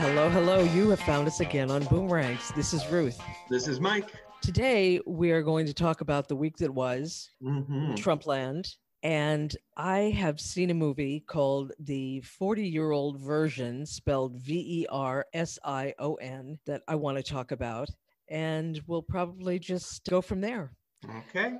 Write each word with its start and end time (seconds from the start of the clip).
Hello, 0.00 0.30
hello. 0.30 0.60
You 0.62 0.88
have 0.90 1.00
found 1.00 1.26
us 1.26 1.40
again 1.40 1.70
on 1.70 1.84
Boomerangs. 1.84 2.52
This 2.56 2.72
is 2.72 2.86
Ruth. 2.88 3.20
This 3.50 3.68
is 3.68 3.80
Mike. 3.80 4.10
Today, 4.40 4.98
we 5.06 5.30
are 5.30 5.42
going 5.42 5.66
to 5.66 5.74
talk 5.74 6.00
about 6.00 6.26
the 6.26 6.36
week 6.36 6.56
that 6.56 6.72
was, 6.72 7.30
Mhm. 7.42 7.94
Trumpland. 7.96 8.76
And 9.02 9.54
I 9.76 10.10
have 10.10 10.40
seen 10.40 10.70
a 10.70 10.74
movie 10.74 11.20
called 11.20 11.72
The 11.78 12.20
40 12.22 12.66
Year 12.66 12.90
Old 12.92 13.20
Version, 13.20 13.84
spelled 13.84 14.36
V 14.40 14.82
E 14.82 14.86
R 14.90 15.26
S 15.34 15.58
I 15.64 15.94
O 15.98 16.14
N, 16.14 16.58
that 16.66 16.82
I 16.88 16.94
want 16.94 17.18
to 17.18 17.22
talk 17.22 17.50
about. 17.52 17.90
And 18.28 18.80
we'll 18.86 19.02
probably 19.02 19.58
just 19.58 20.04
go 20.08 20.20
from 20.22 20.40
there. 20.40 20.72
Okay. 21.28 21.56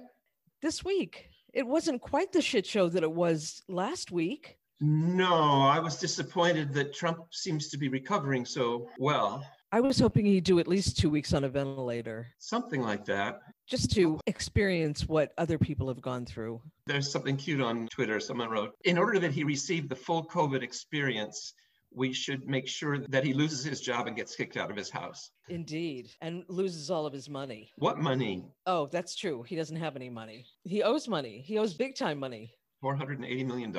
This 0.62 0.82
week, 0.84 1.28
it 1.52 1.66
wasn't 1.66 2.00
quite 2.00 2.32
the 2.32 2.42
shit 2.42 2.64
show 2.66 2.88
that 2.88 3.02
it 3.02 3.12
was 3.12 3.62
last 3.68 4.10
week. 4.10 4.56
No, 4.80 5.62
I 5.62 5.78
was 5.78 5.96
disappointed 5.98 6.72
that 6.74 6.94
Trump 6.94 7.18
seems 7.32 7.68
to 7.68 7.76
be 7.76 7.88
recovering 7.88 8.44
so 8.46 8.88
well. 8.98 9.44
I 9.72 9.80
was 9.80 9.98
hoping 10.00 10.24
he'd 10.26 10.44
do 10.44 10.58
at 10.58 10.66
least 10.66 10.98
two 10.98 11.10
weeks 11.10 11.32
on 11.32 11.44
a 11.44 11.48
ventilator 11.48 12.26
Something 12.38 12.82
like 12.82 13.04
that. 13.04 13.40
just 13.68 13.92
to 13.92 14.18
experience 14.26 15.06
what 15.06 15.32
other 15.38 15.58
people 15.58 15.86
have 15.88 16.00
gone 16.00 16.26
through. 16.26 16.60
There's 16.86 17.10
something 17.10 17.36
cute 17.36 17.60
on 17.60 17.86
Twitter. 17.88 18.18
Someone 18.18 18.48
wrote, 18.50 18.74
in 18.84 18.98
order 18.98 19.18
that 19.20 19.32
he 19.32 19.44
receive 19.44 19.88
the 19.88 19.94
full 19.94 20.24
COVID 20.24 20.62
experience, 20.62 21.52
we 21.92 22.12
should 22.12 22.48
make 22.48 22.66
sure 22.66 22.98
that 22.98 23.22
he 23.22 23.32
loses 23.32 23.62
his 23.62 23.80
job 23.80 24.06
and 24.08 24.16
gets 24.16 24.34
kicked 24.34 24.56
out 24.56 24.70
of 24.70 24.76
his 24.76 24.90
house. 24.90 25.30
Indeed. 25.48 26.10
And 26.20 26.42
loses 26.48 26.90
all 26.90 27.06
of 27.06 27.12
his 27.12 27.28
money. 27.28 27.70
What 27.76 27.98
money? 27.98 28.44
Oh, 28.66 28.86
that's 28.86 29.14
true. 29.14 29.42
He 29.42 29.56
doesn't 29.56 29.76
have 29.76 29.94
any 29.94 30.08
money. 30.08 30.46
He 30.64 30.82
owes 30.82 31.06
money. 31.06 31.42
He 31.46 31.58
owes 31.58 31.74
big 31.74 31.94
time 31.96 32.18
money. 32.18 32.54
$480 32.82 33.46
million. 33.46 33.72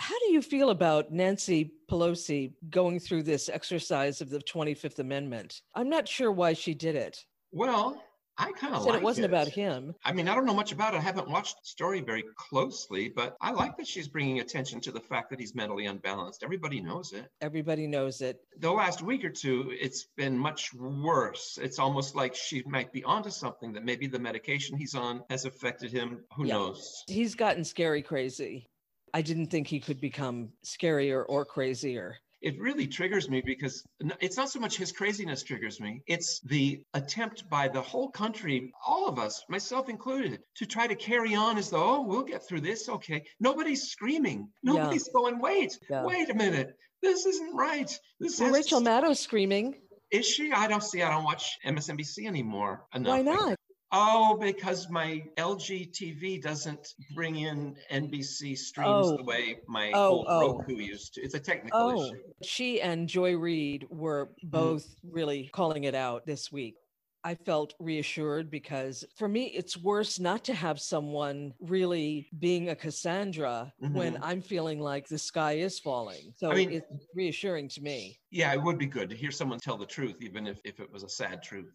How 0.00 0.18
do 0.18 0.32
you 0.32 0.40
feel 0.40 0.70
about 0.70 1.12
Nancy 1.12 1.72
Pelosi 1.90 2.54
going 2.70 2.98
through 2.98 3.22
this 3.24 3.50
exercise 3.50 4.22
of 4.22 4.30
the 4.30 4.38
25th 4.38 4.98
Amendment? 4.98 5.60
I'm 5.74 5.90
not 5.90 6.08
sure 6.08 6.32
why 6.32 6.54
she 6.54 6.72
did 6.72 6.96
it. 6.96 7.22
Well, 7.52 8.02
I 8.38 8.50
kind 8.52 8.74
of 8.74 8.80
Said 8.82 8.88
like 8.88 8.96
it 8.96 9.02
it 9.02 9.04
wasn't 9.04 9.26
about 9.26 9.48
him. 9.48 9.94
I 10.02 10.12
mean, 10.14 10.26
I 10.26 10.34
don't 10.34 10.46
know 10.46 10.54
much 10.54 10.72
about 10.72 10.94
it. 10.94 10.96
I 10.96 11.00
haven't 11.02 11.28
watched 11.28 11.56
the 11.56 11.66
story 11.66 12.00
very 12.00 12.24
closely, 12.34 13.10
but 13.14 13.36
I 13.42 13.50
like 13.50 13.76
that 13.76 13.86
she's 13.86 14.08
bringing 14.08 14.40
attention 14.40 14.80
to 14.80 14.90
the 14.90 15.00
fact 15.00 15.28
that 15.28 15.38
he's 15.38 15.54
mentally 15.54 15.84
unbalanced. 15.84 16.42
Everybody 16.42 16.80
knows 16.80 17.12
it. 17.12 17.26
Everybody 17.42 17.86
knows 17.86 18.22
it. 18.22 18.40
the 18.58 18.70
last 18.72 19.02
week 19.02 19.22
or 19.22 19.28
two, 19.30 19.70
it's 19.78 20.06
been 20.16 20.38
much 20.38 20.72
worse. 20.72 21.58
It's 21.60 21.78
almost 21.78 22.16
like 22.16 22.34
she 22.34 22.62
might 22.64 22.90
be 22.90 23.04
onto 23.04 23.28
something 23.28 23.74
that 23.74 23.84
maybe 23.84 24.06
the 24.06 24.18
medication 24.18 24.78
he's 24.78 24.94
on 24.94 25.24
has 25.28 25.44
affected 25.44 25.92
him. 25.92 26.24
Who 26.36 26.46
Yeah. 26.46 26.54
knows? 26.54 27.04
He's 27.06 27.34
gotten 27.34 27.64
scary 27.64 28.00
crazy. 28.00 28.66
I 29.14 29.22
didn't 29.22 29.46
think 29.48 29.66
he 29.66 29.80
could 29.80 30.00
become 30.00 30.50
scarier 30.64 31.24
or 31.28 31.44
crazier. 31.44 32.16
It 32.42 32.58
really 32.58 32.86
triggers 32.86 33.28
me 33.28 33.42
because 33.44 33.84
it's 34.20 34.38
not 34.38 34.48
so 34.48 34.60
much 34.60 34.78
his 34.78 34.92
craziness 34.92 35.42
triggers 35.42 35.78
me, 35.78 36.00
it's 36.06 36.40
the 36.40 36.82
attempt 36.94 37.48
by 37.50 37.68
the 37.68 37.82
whole 37.82 38.08
country, 38.10 38.72
all 38.86 39.06
of 39.08 39.18
us, 39.18 39.44
myself 39.50 39.90
included, 39.90 40.40
to 40.56 40.64
try 40.64 40.86
to 40.86 40.94
carry 40.94 41.34
on 41.34 41.58
as 41.58 41.68
though, 41.68 41.96
oh, 41.96 42.00
we'll 42.00 42.22
get 42.22 42.46
through 42.48 42.62
this. 42.62 42.88
Okay. 42.88 43.22
Nobody's 43.40 43.90
screaming. 43.90 44.48
Yeah. 44.62 44.72
Nobody's 44.72 45.08
going, 45.10 45.38
wait, 45.38 45.78
Yeah. 45.90 46.04
wait 46.04 46.30
a 46.30 46.34
minute. 46.34 46.74
This 47.02 47.26
isn't 47.26 47.54
right. 47.54 47.90
This 48.20 48.40
Well, 48.40 48.50
Rachel 48.52 48.80
stop." 48.80 48.84
Maddow's 48.84 49.20
screaming. 49.20 49.74
Is 50.10 50.26
she? 50.26 50.50
I 50.50 50.66
don't 50.66 50.82
see. 50.82 51.02
I 51.02 51.10
don't 51.10 51.24
watch 51.24 51.58
MSNBC 51.64 52.26
anymore. 52.26 52.86
Enough. 52.94 53.08
Why 53.10 53.22
not? 53.22 53.56
Oh, 53.92 54.36
because 54.40 54.88
my 54.88 55.24
LG 55.36 55.90
TV 55.92 56.40
doesn't 56.40 56.94
bring 57.14 57.36
in 57.36 57.76
NBC 57.90 58.56
streams 58.56 59.08
Oh. 59.08 59.16
the 59.16 59.24
way 59.24 59.58
my 59.66 59.90
Oh, 59.92 60.08
old 60.18 60.26
oh. 60.28 60.58
Roku 60.58 60.76
used 60.76 61.14
to. 61.14 61.22
It's 61.22 61.34
a 61.34 61.40
technical 61.40 61.80
Oh, 61.80 62.04
issue. 62.06 62.22
she 62.44 62.80
and 62.80 63.08
Joy 63.08 63.36
Reid 63.36 63.86
were 63.90 64.30
both 64.44 64.94
really 65.02 65.48
calling 65.52 65.84
it 65.84 65.96
out 65.96 66.24
this 66.24 66.52
week. 66.52 66.76
I 67.24 67.34
felt 67.34 67.74
reassured 67.80 68.48
because 68.48 69.04
for 69.16 69.28
me, 69.28 69.46
it's 69.48 69.76
worse 69.76 70.18
not 70.20 70.44
to 70.44 70.54
have 70.54 70.80
someone 70.80 71.52
really 71.60 72.30
being 72.38 72.70
a 72.70 72.76
Cassandra 72.76 73.74
when 73.78 74.14
Mhm. 74.14 74.18
I'm 74.22 74.40
feeling 74.40 74.80
like 74.80 75.06
the 75.08 75.18
sky 75.18 75.54
is 75.54 75.78
falling. 75.80 76.32
So 76.36 76.50
I 76.50 76.54
mean- 76.54 76.72
it's 76.72 77.06
reassuring 77.14 77.68
to 77.70 77.82
me. 77.82 78.20
Yeah, 78.30 78.52
it 78.54 78.62
would 78.62 78.78
be 78.78 78.86
good 78.86 79.10
to 79.10 79.16
hear 79.16 79.30
someone 79.32 79.58
tell 79.58 79.76
the 79.76 79.84
truth, 79.84 80.22
even 80.22 80.46
if, 80.46 80.60
if 80.64 80.78
it 80.80 80.90
was 80.90 81.02
a 81.02 81.08
sad 81.10 81.42
truth. 81.42 81.74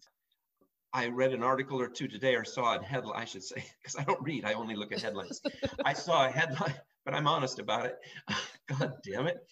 I 0.96 1.08
read 1.08 1.34
an 1.34 1.42
article 1.42 1.78
or 1.78 1.88
two 1.88 2.08
today 2.08 2.36
or 2.36 2.44
saw 2.44 2.78
a 2.78 2.82
headline, 2.82 3.20
I 3.20 3.26
should 3.26 3.44
say, 3.44 3.62
because 3.82 3.96
I 3.96 4.04
don't 4.04 4.22
read, 4.22 4.46
I 4.46 4.54
only 4.54 4.74
look 4.74 4.92
at 4.92 5.02
headlines. 5.02 5.42
I 5.84 5.92
saw 5.92 6.26
a 6.26 6.30
headline, 6.30 6.74
but 7.04 7.12
I'm 7.12 7.26
honest 7.26 7.58
about 7.58 7.84
it. 7.84 7.98
God 8.66 8.94
damn 9.04 9.26
it. 9.26 9.46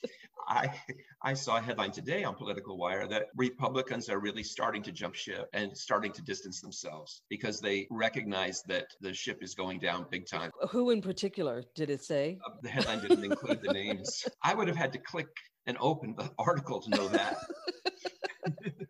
I 0.49 0.69
I 1.22 1.34
saw 1.34 1.59
a 1.59 1.60
headline 1.60 1.91
today 1.91 2.25
on 2.25 2.34
Political 2.34 2.78
Wire 2.78 3.06
that 3.09 3.27
Republicans 3.37 4.09
are 4.09 4.19
really 4.19 4.43
starting 4.43 4.82
to 4.84 4.93
jump 4.93 5.15
ship 5.15 5.49
and 5.53 5.77
starting 5.77 6.12
to 6.12 6.22
distance 6.22 6.60
themselves 6.62 7.22
because 7.28 7.61
they 7.61 7.87
recognize 7.91 8.62
that 8.69 8.87
the 9.03 9.12
ship 9.12 9.43
is 9.43 9.55
going 9.55 9.81
down 9.81 10.06
big 10.11 10.26
time. 10.26 10.50
Who 10.71 10.91
in 10.91 11.03
particular 11.03 11.62
did 11.75 11.91
it 11.91 12.03
say? 12.03 12.38
Uh, 12.47 12.53
The 12.62 12.71
headline 12.71 13.00
didn't 13.00 13.25
include 13.25 13.61
the 13.61 13.72
names. 13.72 14.26
I 14.43 14.55
would 14.55 14.69
have 14.69 14.76
had 14.76 14.93
to 14.94 14.99
click 14.99 15.28
and 15.66 15.76
open 15.81 16.15
the 16.16 16.31
article 16.38 16.81
to 16.82 16.91
know 16.91 17.09
that. 17.09 17.37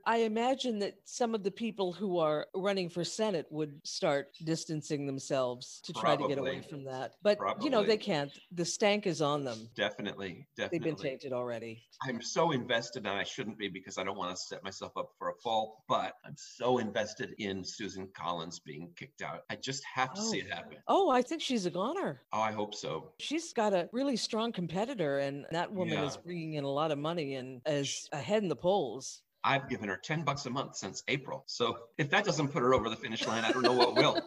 I 0.06 0.18
imagine 0.18 0.78
that 0.80 0.94
some 1.04 1.34
of 1.34 1.42
the 1.42 1.50
people 1.50 1.92
who 1.92 2.18
are 2.18 2.46
running 2.54 2.88
for 2.90 3.04
Senate 3.04 3.46
would 3.50 3.80
start 3.86 4.28
distancing 4.44 5.06
themselves 5.06 5.80
to 5.84 5.92
try 5.92 6.16
to 6.16 6.28
get 6.28 6.38
away 6.38 6.60
from 6.62 6.84
that. 6.84 7.14
But, 7.22 7.38
you 7.62 7.70
know, 7.70 7.82
they 7.82 7.96
can't. 7.96 8.36
The 8.52 8.64
stank 8.64 9.06
is 9.06 9.22
on 9.22 9.44
them. 9.44 9.70
Definitely, 9.74 10.46
Definitely. 10.56 10.78
They've 10.78 10.96
been 10.96 11.02
tainted 11.02 11.32
already. 11.32 11.82
I'm 12.02 12.20
so 12.20 12.50
invested, 12.50 13.06
and 13.06 13.16
I 13.18 13.22
shouldn't 13.24 13.58
be 13.58 13.68
because 13.68 13.98
I 13.98 14.04
don't 14.04 14.18
want 14.18 14.36
to 14.36 14.42
set 14.42 14.62
myself 14.62 14.92
up 14.96 15.10
for 15.18 15.30
a 15.30 15.34
fall, 15.42 15.84
but 15.88 16.14
I'm 16.24 16.34
so 16.36 16.78
invested 16.78 17.34
in 17.38 17.64
Susan 17.64 18.08
Collins 18.14 18.60
being 18.60 18.92
kicked 18.96 19.22
out. 19.22 19.40
I 19.48 19.56
just 19.56 19.82
have 19.94 20.12
to 20.14 20.20
see 20.20 20.42
Oh. 20.42 20.46
it 20.46 20.52
happen. 20.52 20.78
Oh, 20.88 21.10
I 21.10 21.22
think 21.22 21.40
she's 21.40 21.66
a 21.66 21.70
goner. 21.70 22.20
Oh, 22.32 22.40
I 22.40 22.52
hope 22.52 22.74
so. 22.74 23.12
She's 23.20 23.52
got 23.52 23.72
a 23.72 23.88
really 23.92 24.16
strong 24.16 24.52
competitor, 24.52 25.18
and 25.18 25.46
that 25.52 25.72
woman 25.72 25.98
is 26.04 26.16
bringing 26.16 26.54
in 26.54 26.64
a 26.64 26.68
lot 26.70 26.90
of 26.90 26.98
money 26.98 27.36
and 27.36 27.62
is 27.66 28.08
ahead 28.12 28.42
in 28.42 28.48
the 28.48 28.56
polls. 28.56 29.22
I've 29.44 29.68
given 29.68 29.88
her 29.88 30.00
10 30.02 30.22
bucks 30.22 30.46
a 30.46 30.50
month 30.50 30.76
since 30.76 31.02
April. 31.06 31.44
So 31.46 31.76
if 31.98 32.10
that 32.10 32.24
doesn't 32.24 32.48
put 32.48 32.62
her 32.62 32.74
over 32.74 32.88
the 32.88 32.96
finish 32.96 33.26
line, 33.26 33.44
I 33.44 33.52
don't 33.52 33.62
know 33.62 33.74
what 33.74 33.94
will. 33.94 34.18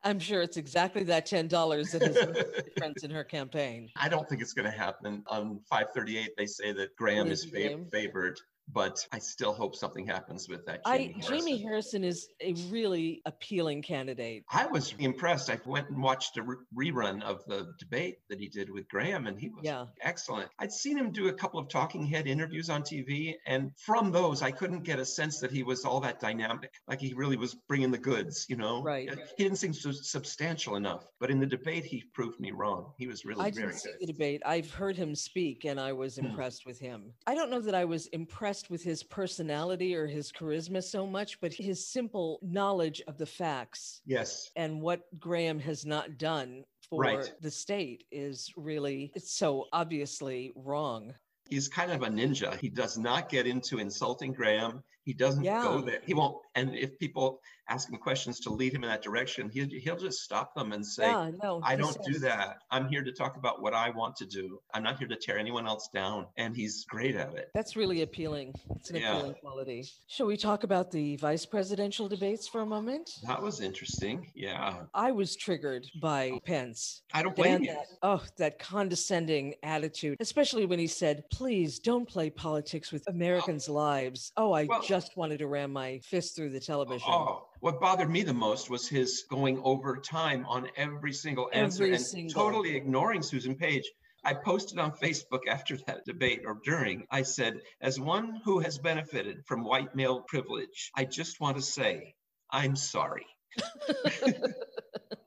I'm 0.05 0.21
sure 0.21 0.41
it's 0.41 0.57
exactly 0.57 1.03
that 1.05 1.27
ten 1.27 1.49
dollars 1.49 1.91
that 1.91 2.03
has 2.03 2.15
made 2.15 2.37
a 2.37 2.63
difference 2.63 3.03
in 3.03 3.11
her 3.11 3.25
campaign. 3.25 3.91
I 3.97 4.09
don't 4.09 4.29
think 4.29 4.41
it's 4.41 4.53
going 4.53 4.71
to 4.71 4.77
happen. 4.77 5.25
On 5.27 5.59
538, 5.69 6.31
they 6.39 6.47
say 6.47 6.73
that 6.75 6.95
Graham 6.95 7.27
is 7.27 7.43
Lindsey 7.53 7.75
fa- 7.77 7.91
favored, 7.91 8.39
but 8.73 9.07
I 9.13 9.19
still 9.19 9.53
hope 9.53 9.75
something 9.77 10.07
happens 10.07 10.49
with 10.49 10.67
that. 10.67 10.81
I 10.85 10.99
Jamie 10.99 11.15
Jamie 11.21 11.63
Harrison. 11.63 12.03
Harrison 12.03 12.05
is 12.05 12.29
a 12.41 12.53
really 12.71 13.23
appealing 13.27 13.83
candidate. 13.83 14.45
I 14.51 14.67
was 14.67 14.95
impressed. 14.99 15.51
I 15.51 15.59
went 15.65 15.89
and 15.91 16.03
watched 16.03 16.37
a 16.37 16.43
re- 16.43 16.57
rerun 16.91 17.23
of 17.23 17.45
the 17.47 17.73
debate 17.79 18.17
that 18.29 18.39
he 18.41 18.49
did 18.49 18.71
with 18.71 18.89
Graham, 18.89 19.27
and 19.27 19.39
he 19.39 19.49
was 19.51 19.65
Yeah. 19.65 19.87
excellent. 20.01 20.51
I'd 20.59 20.73
seen 20.73 20.97
him 20.99 21.11
do 21.13 21.29
a 21.29 21.33
couple 21.33 21.61
of 21.61 21.69
talking 21.69 22.05
head 22.07 22.27
interviews 22.27 22.69
on 22.71 22.83
TV, 22.83 23.37
and 23.47 23.71
from 23.79 24.11
those, 24.11 24.43
I 24.43 24.51
couldn't 24.51 24.83
get 24.83 24.99
a 24.99 25.05
sense 25.05 25.39
that 25.41 25.51
he 25.51 25.63
was 25.63 25.85
all 25.85 26.01
that 26.01 26.21
dynamic, 26.21 26.73
like 26.89 27.01
he 27.01 27.15
really 27.15 27.37
was 27.37 27.55
bringing 27.69 27.91
the 27.91 27.99
goods, 27.99 28.47
you 28.49 28.57
know? 28.57 28.83
Right. 28.83 29.09
He 29.37 29.45
didn't 29.45 29.59
seem 29.59 29.73
so 29.75 29.93
substantial 29.93 30.77
enough, 30.77 31.07
but 31.21 31.31
in 31.31 31.39
the 31.41 31.47
debate, 31.47 31.85
he 31.85 32.03
proved 32.15 32.41
me 32.41 32.51
wrong. 32.51 32.93
He 32.99 33.07
was 33.07 33.25
really 33.25 33.43
I 33.45 33.51
very 33.51 33.69
didn't 33.69 33.81
see 33.81 33.91
good. 33.91 34.01
the 34.01 34.13
debate. 34.13 34.43
I've 34.45 34.71
heard 34.73 34.97
him 34.97 35.15
speak 35.15 35.65
and 35.65 35.79
I 35.79 35.93
was 35.93 36.17
Hmm. 36.17 36.27
impressed 36.27 36.67
with 36.67 36.79
him. 36.79 37.13
I 37.27 37.35
don't 37.35 37.51
know 37.51 37.61
that 37.61 37.75
I 37.75 37.85
was 37.85 38.07
impressed 38.09 38.56
with 38.71 38.83
his 38.83 39.03
personality 39.03 39.95
or 39.95 40.07
his 40.07 40.33
charisma 40.33 40.83
so 40.83 41.07
much, 41.07 41.41
but 41.41 41.53
his 41.53 41.87
simple 41.87 42.39
knowledge 42.43 43.03
of 43.07 43.19
the 43.19 43.27
facts 43.27 44.01
Yes. 44.07 44.51
and 44.57 44.81
what 44.81 45.03
Graham 45.19 45.59
has 45.61 45.85
not 45.87 46.19
done 46.19 46.65
for 46.89 47.03
Right. 47.03 47.33
the 47.41 47.51
state 47.51 48.05
is 48.11 48.53
really 48.57 49.13
it's 49.15 49.33
so 49.33 49.67
obviously 49.73 50.53
wrong. 50.57 51.15
He's 51.49 51.69
kind 51.69 51.93
of 51.93 52.03
a 52.03 52.09
ninja. 52.09 52.59
He 52.59 52.69
does 52.69 52.99
not 52.99 53.29
get 53.29 53.47
into 53.47 53.79
insulting 53.79 54.33
Graham. 54.33 54.83
He 55.07 55.13
doesn't 55.15 55.45
Yeah. 55.45 55.63
go 55.63 55.81
there. 55.81 56.01
He 56.05 56.15
won't. 56.15 56.43
And 56.57 56.75
if 56.75 56.99
people 56.99 57.41
ask 57.69 57.89
him 57.89 57.97
questions 57.97 58.41
to 58.41 58.51
lead 58.51 58.73
him 58.75 58.83
in 58.83 58.91
that 58.91 59.03
direction, 59.03 59.49
he'll, 59.51 59.69
he'll 59.69 59.97
just 59.97 60.21
stop 60.23 60.55
them 60.55 60.73
and 60.73 60.85
say, 60.85 61.07
yeah, 61.07 61.31
no. 61.43 61.61
I 61.65 61.77
don't 61.77 61.97
do 62.05 62.19
that. 62.21 62.59
I'm 62.73 62.89
here 62.89 63.03
to 63.05 63.13
talk 63.13 63.37
about 63.37 63.61
what 63.63 63.73
I 63.73 63.91
want 63.91 64.17
to 64.17 64.27
do. 64.27 64.61
I'm 64.75 64.83
not 64.83 64.99
here 64.99 65.07
to 65.09 65.17
tear 65.17 65.39
anyone 65.39 65.67
else 65.67 65.89
down. 65.95 66.27
And 66.37 66.57
he's 66.57 66.85
great 66.85 67.15
at 67.15 67.35
it. 67.35 67.51
That's 67.55 67.77
really 67.77 68.03
appealing. 68.03 68.55
It's 68.75 68.91
an 68.91 68.97
Yeah. 68.97 69.17
appealing 69.17 69.35
quality. 69.35 69.85
Shall 70.09 70.27
we 70.27 70.37
talk 70.37 70.65
about 70.65 70.91
the 70.91 71.17
vice 71.17 71.47
presidential 71.47 72.09
debates 72.09 72.49
for 72.49 72.63
a 72.63 72.67
moment? 72.67 73.09
That 73.29 73.41
was 73.41 73.61
interesting. 73.61 74.31
Yeah. 74.35 74.87
I 74.93 75.13
was 75.13 75.37
triggered 75.37 75.87
by 76.01 76.41
Pence. 76.45 77.03
I 77.15 77.23
don't 77.23 77.37
blame 77.37 77.59
Dan, 77.59 77.63
you. 77.65 77.73
that, 77.75 77.87
oh, 78.03 78.23
that 78.39 78.59
condescending 78.59 79.55
attitude, 79.63 80.17
especially 80.21 80.67
when 80.67 80.79
he 80.81 80.87
said, 80.89 81.25
please 81.31 81.79
don't 81.79 82.09
play 82.09 82.29
politics 82.31 82.91
with 82.91 83.07
Americans' 83.09 83.69
lives. 83.69 84.33
Oh, 84.37 84.51
I 84.53 84.65
Well- 84.65 84.83
just 84.83 84.96
wanted 85.17 85.39
to 85.39 85.47
ram 85.47 85.73
my 85.73 85.99
fist 86.01 86.37
through 86.37 86.51
the 86.51 86.61
television. 86.61 87.09
Oh, 87.11 87.47
what 87.61 87.81
bothered 87.81 88.11
me 88.11 88.23
the 88.23 88.35
most 88.35 88.71
was 88.71 88.89
his 88.89 89.25
going 89.31 89.61
over 89.65 89.97
time 89.97 90.45
on 90.47 90.69
every 90.77 91.13
single 91.13 91.49
answer 91.53 91.85
Every 91.85 91.97
and 91.97 92.05
single. 92.05 92.35
totally 92.35 92.77
ignoring 92.77 93.23
Susan 93.23 93.55
Page. 93.55 93.85
I 94.25 94.35
posted 94.35 94.79
on 94.79 94.93
Facebook 94.93 95.41
after 95.49 95.77
that 95.87 96.05
debate 96.05 96.43
or 96.45 96.59
during, 96.65 97.07
I 97.11 97.23
said, 97.23 97.61
as 97.81 98.01
one 98.01 98.41
who 98.45 98.59
has 98.61 98.79
benefited 98.79 99.45
from 99.47 99.65
white 99.65 99.95
male 99.95 100.23
privilege, 100.23 100.91
I 100.97 101.05
just 101.05 101.41
want 101.41 101.57
to 101.57 101.63
say, 101.63 102.15
I'm 102.51 102.77
sorry. 102.77 103.27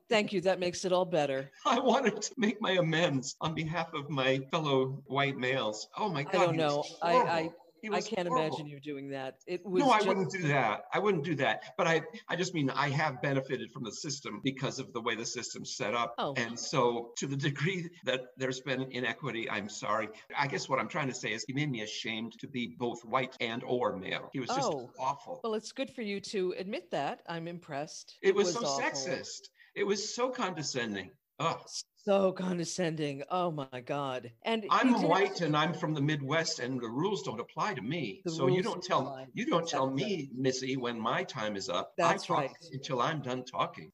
Thank 0.09 0.33
you. 0.33 0.41
That 0.41 0.59
makes 0.59 0.85
it 0.85 0.91
all 0.91 1.05
better. 1.05 1.51
I 1.65 1.79
wanted 1.79 2.21
to 2.21 2.31
make 2.35 2.59
my 2.61 2.71
amends 2.71 3.35
on 3.41 3.53
behalf 3.53 3.93
of 3.93 4.09
my 4.09 4.39
fellow 4.51 5.03
white 5.05 5.37
males. 5.37 5.87
Oh 5.95 6.09
my 6.09 6.23
God. 6.23 6.35
I 6.35 6.45
don't 6.45 6.57
know. 6.57 6.83
I, 7.01 7.13
I 7.13 7.49
I 7.85 8.01
can't 8.01 8.27
horrible. 8.27 8.47
imagine 8.47 8.67
you 8.67 8.79
doing 8.79 9.09
that. 9.09 9.35
It 9.47 9.65
was 9.65 9.83
No, 9.83 9.89
I 9.91 9.97
just- 9.97 10.07
wouldn't 10.07 10.31
do 10.31 10.43
that. 10.49 10.83
I 10.93 10.99
wouldn't 10.99 11.23
do 11.23 11.35
that. 11.35 11.63
But 11.77 11.87
I, 11.87 12.01
I 12.27 12.35
just 12.35 12.53
mean 12.53 12.69
I 12.69 12.89
have 12.89 13.21
benefited 13.21 13.71
from 13.71 13.83
the 13.83 13.91
system 13.91 14.41
because 14.43 14.79
of 14.79 14.91
the 14.93 15.01
way 15.01 15.15
the 15.15 15.25
system's 15.25 15.75
set 15.75 15.93
up. 15.93 16.15
Oh. 16.17 16.33
And 16.35 16.59
so, 16.59 17.11
to 17.17 17.27
the 17.27 17.35
degree 17.35 17.89
that 18.05 18.21
there's 18.37 18.59
been 18.61 18.83
inequity, 18.91 19.49
I'm 19.49 19.69
sorry. 19.69 20.09
I 20.37 20.47
guess 20.47 20.67
what 20.69 20.79
I'm 20.79 20.87
trying 20.89 21.07
to 21.07 21.13
say 21.13 21.33
is 21.33 21.43
he 21.47 21.53
made 21.53 21.71
me 21.71 21.81
ashamed 21.81 22.33
to 22.39 22.47
be 22.47 22.75
both 22.77 23.03
white 23.05 23.35
and 23.39 23.63
or 23.63 23.95
male. 23.95 24.29
He 24.33 24.39
was 24.39 24.49
just 24.49 24.61
Oh. 24.61 24.89
awful. 24.99 25.39
Well, 25.43 25.53
it's 25.53 25.71
good 25.71 25.89
for 25.91 26.01
you 26.01 26.19
to 26.21 26.53
admit 26.57 26.91
that. 26.91 27.21
I'm 27.27 27.47
impressed. 27.47 28.17
It 28.21 28.35
was, 28.35 28.53
so 28.53 28.59
awful. 28.65 28.79
sexist. 28.81 29.49
It 29.75 29.83
was 29.85 30.13
so 30.13 30.29
condescending. 30.29 31.11
Oh, 31.39 31.57
So 31.95 32.31
condescending. 32.31 33.23
Oh 33.29 33.51
my 33.51 33.81
God. 33.85 34.31
And 34.43 34.65
I'm 34.69 35.01
white 35.01 35.41
and 35.41 35.55
I'm 35.55 35.73
from 35.73 35.93
the 35.93 36.01
Midwest, 36.01 36.59
and 36.59 36.79
the 36.81 36.87
rules 36.89 37.23
don't 37.23 37.39
apply 37.39 37.73
to 37.75 37.81
me. 37.81 38.21
The 38.25 38.31
so 38.31 38.47
you 38.47 38.61
don't 38.61 38.81
tell 38.83 39.01
apply. 39.01 39.27
you 39.33 39.45
don't 39.45 39.67
tell 39.67 39.89
me, 39.89 40.29
Missy, 40.33 40.75
when 40.77 40.99
my 40.99 41.23
time 41.23 41.55
is 41.55 41.69
up. 41.69 41.93
That's 41.97 42.29
I 42.29 42.35
talk 42.35 42.39
right. 42.41 42.51
until 42.73 43.01
I'm 43.01 43.21
done 43.21 43.43
talking. 43.45 43.91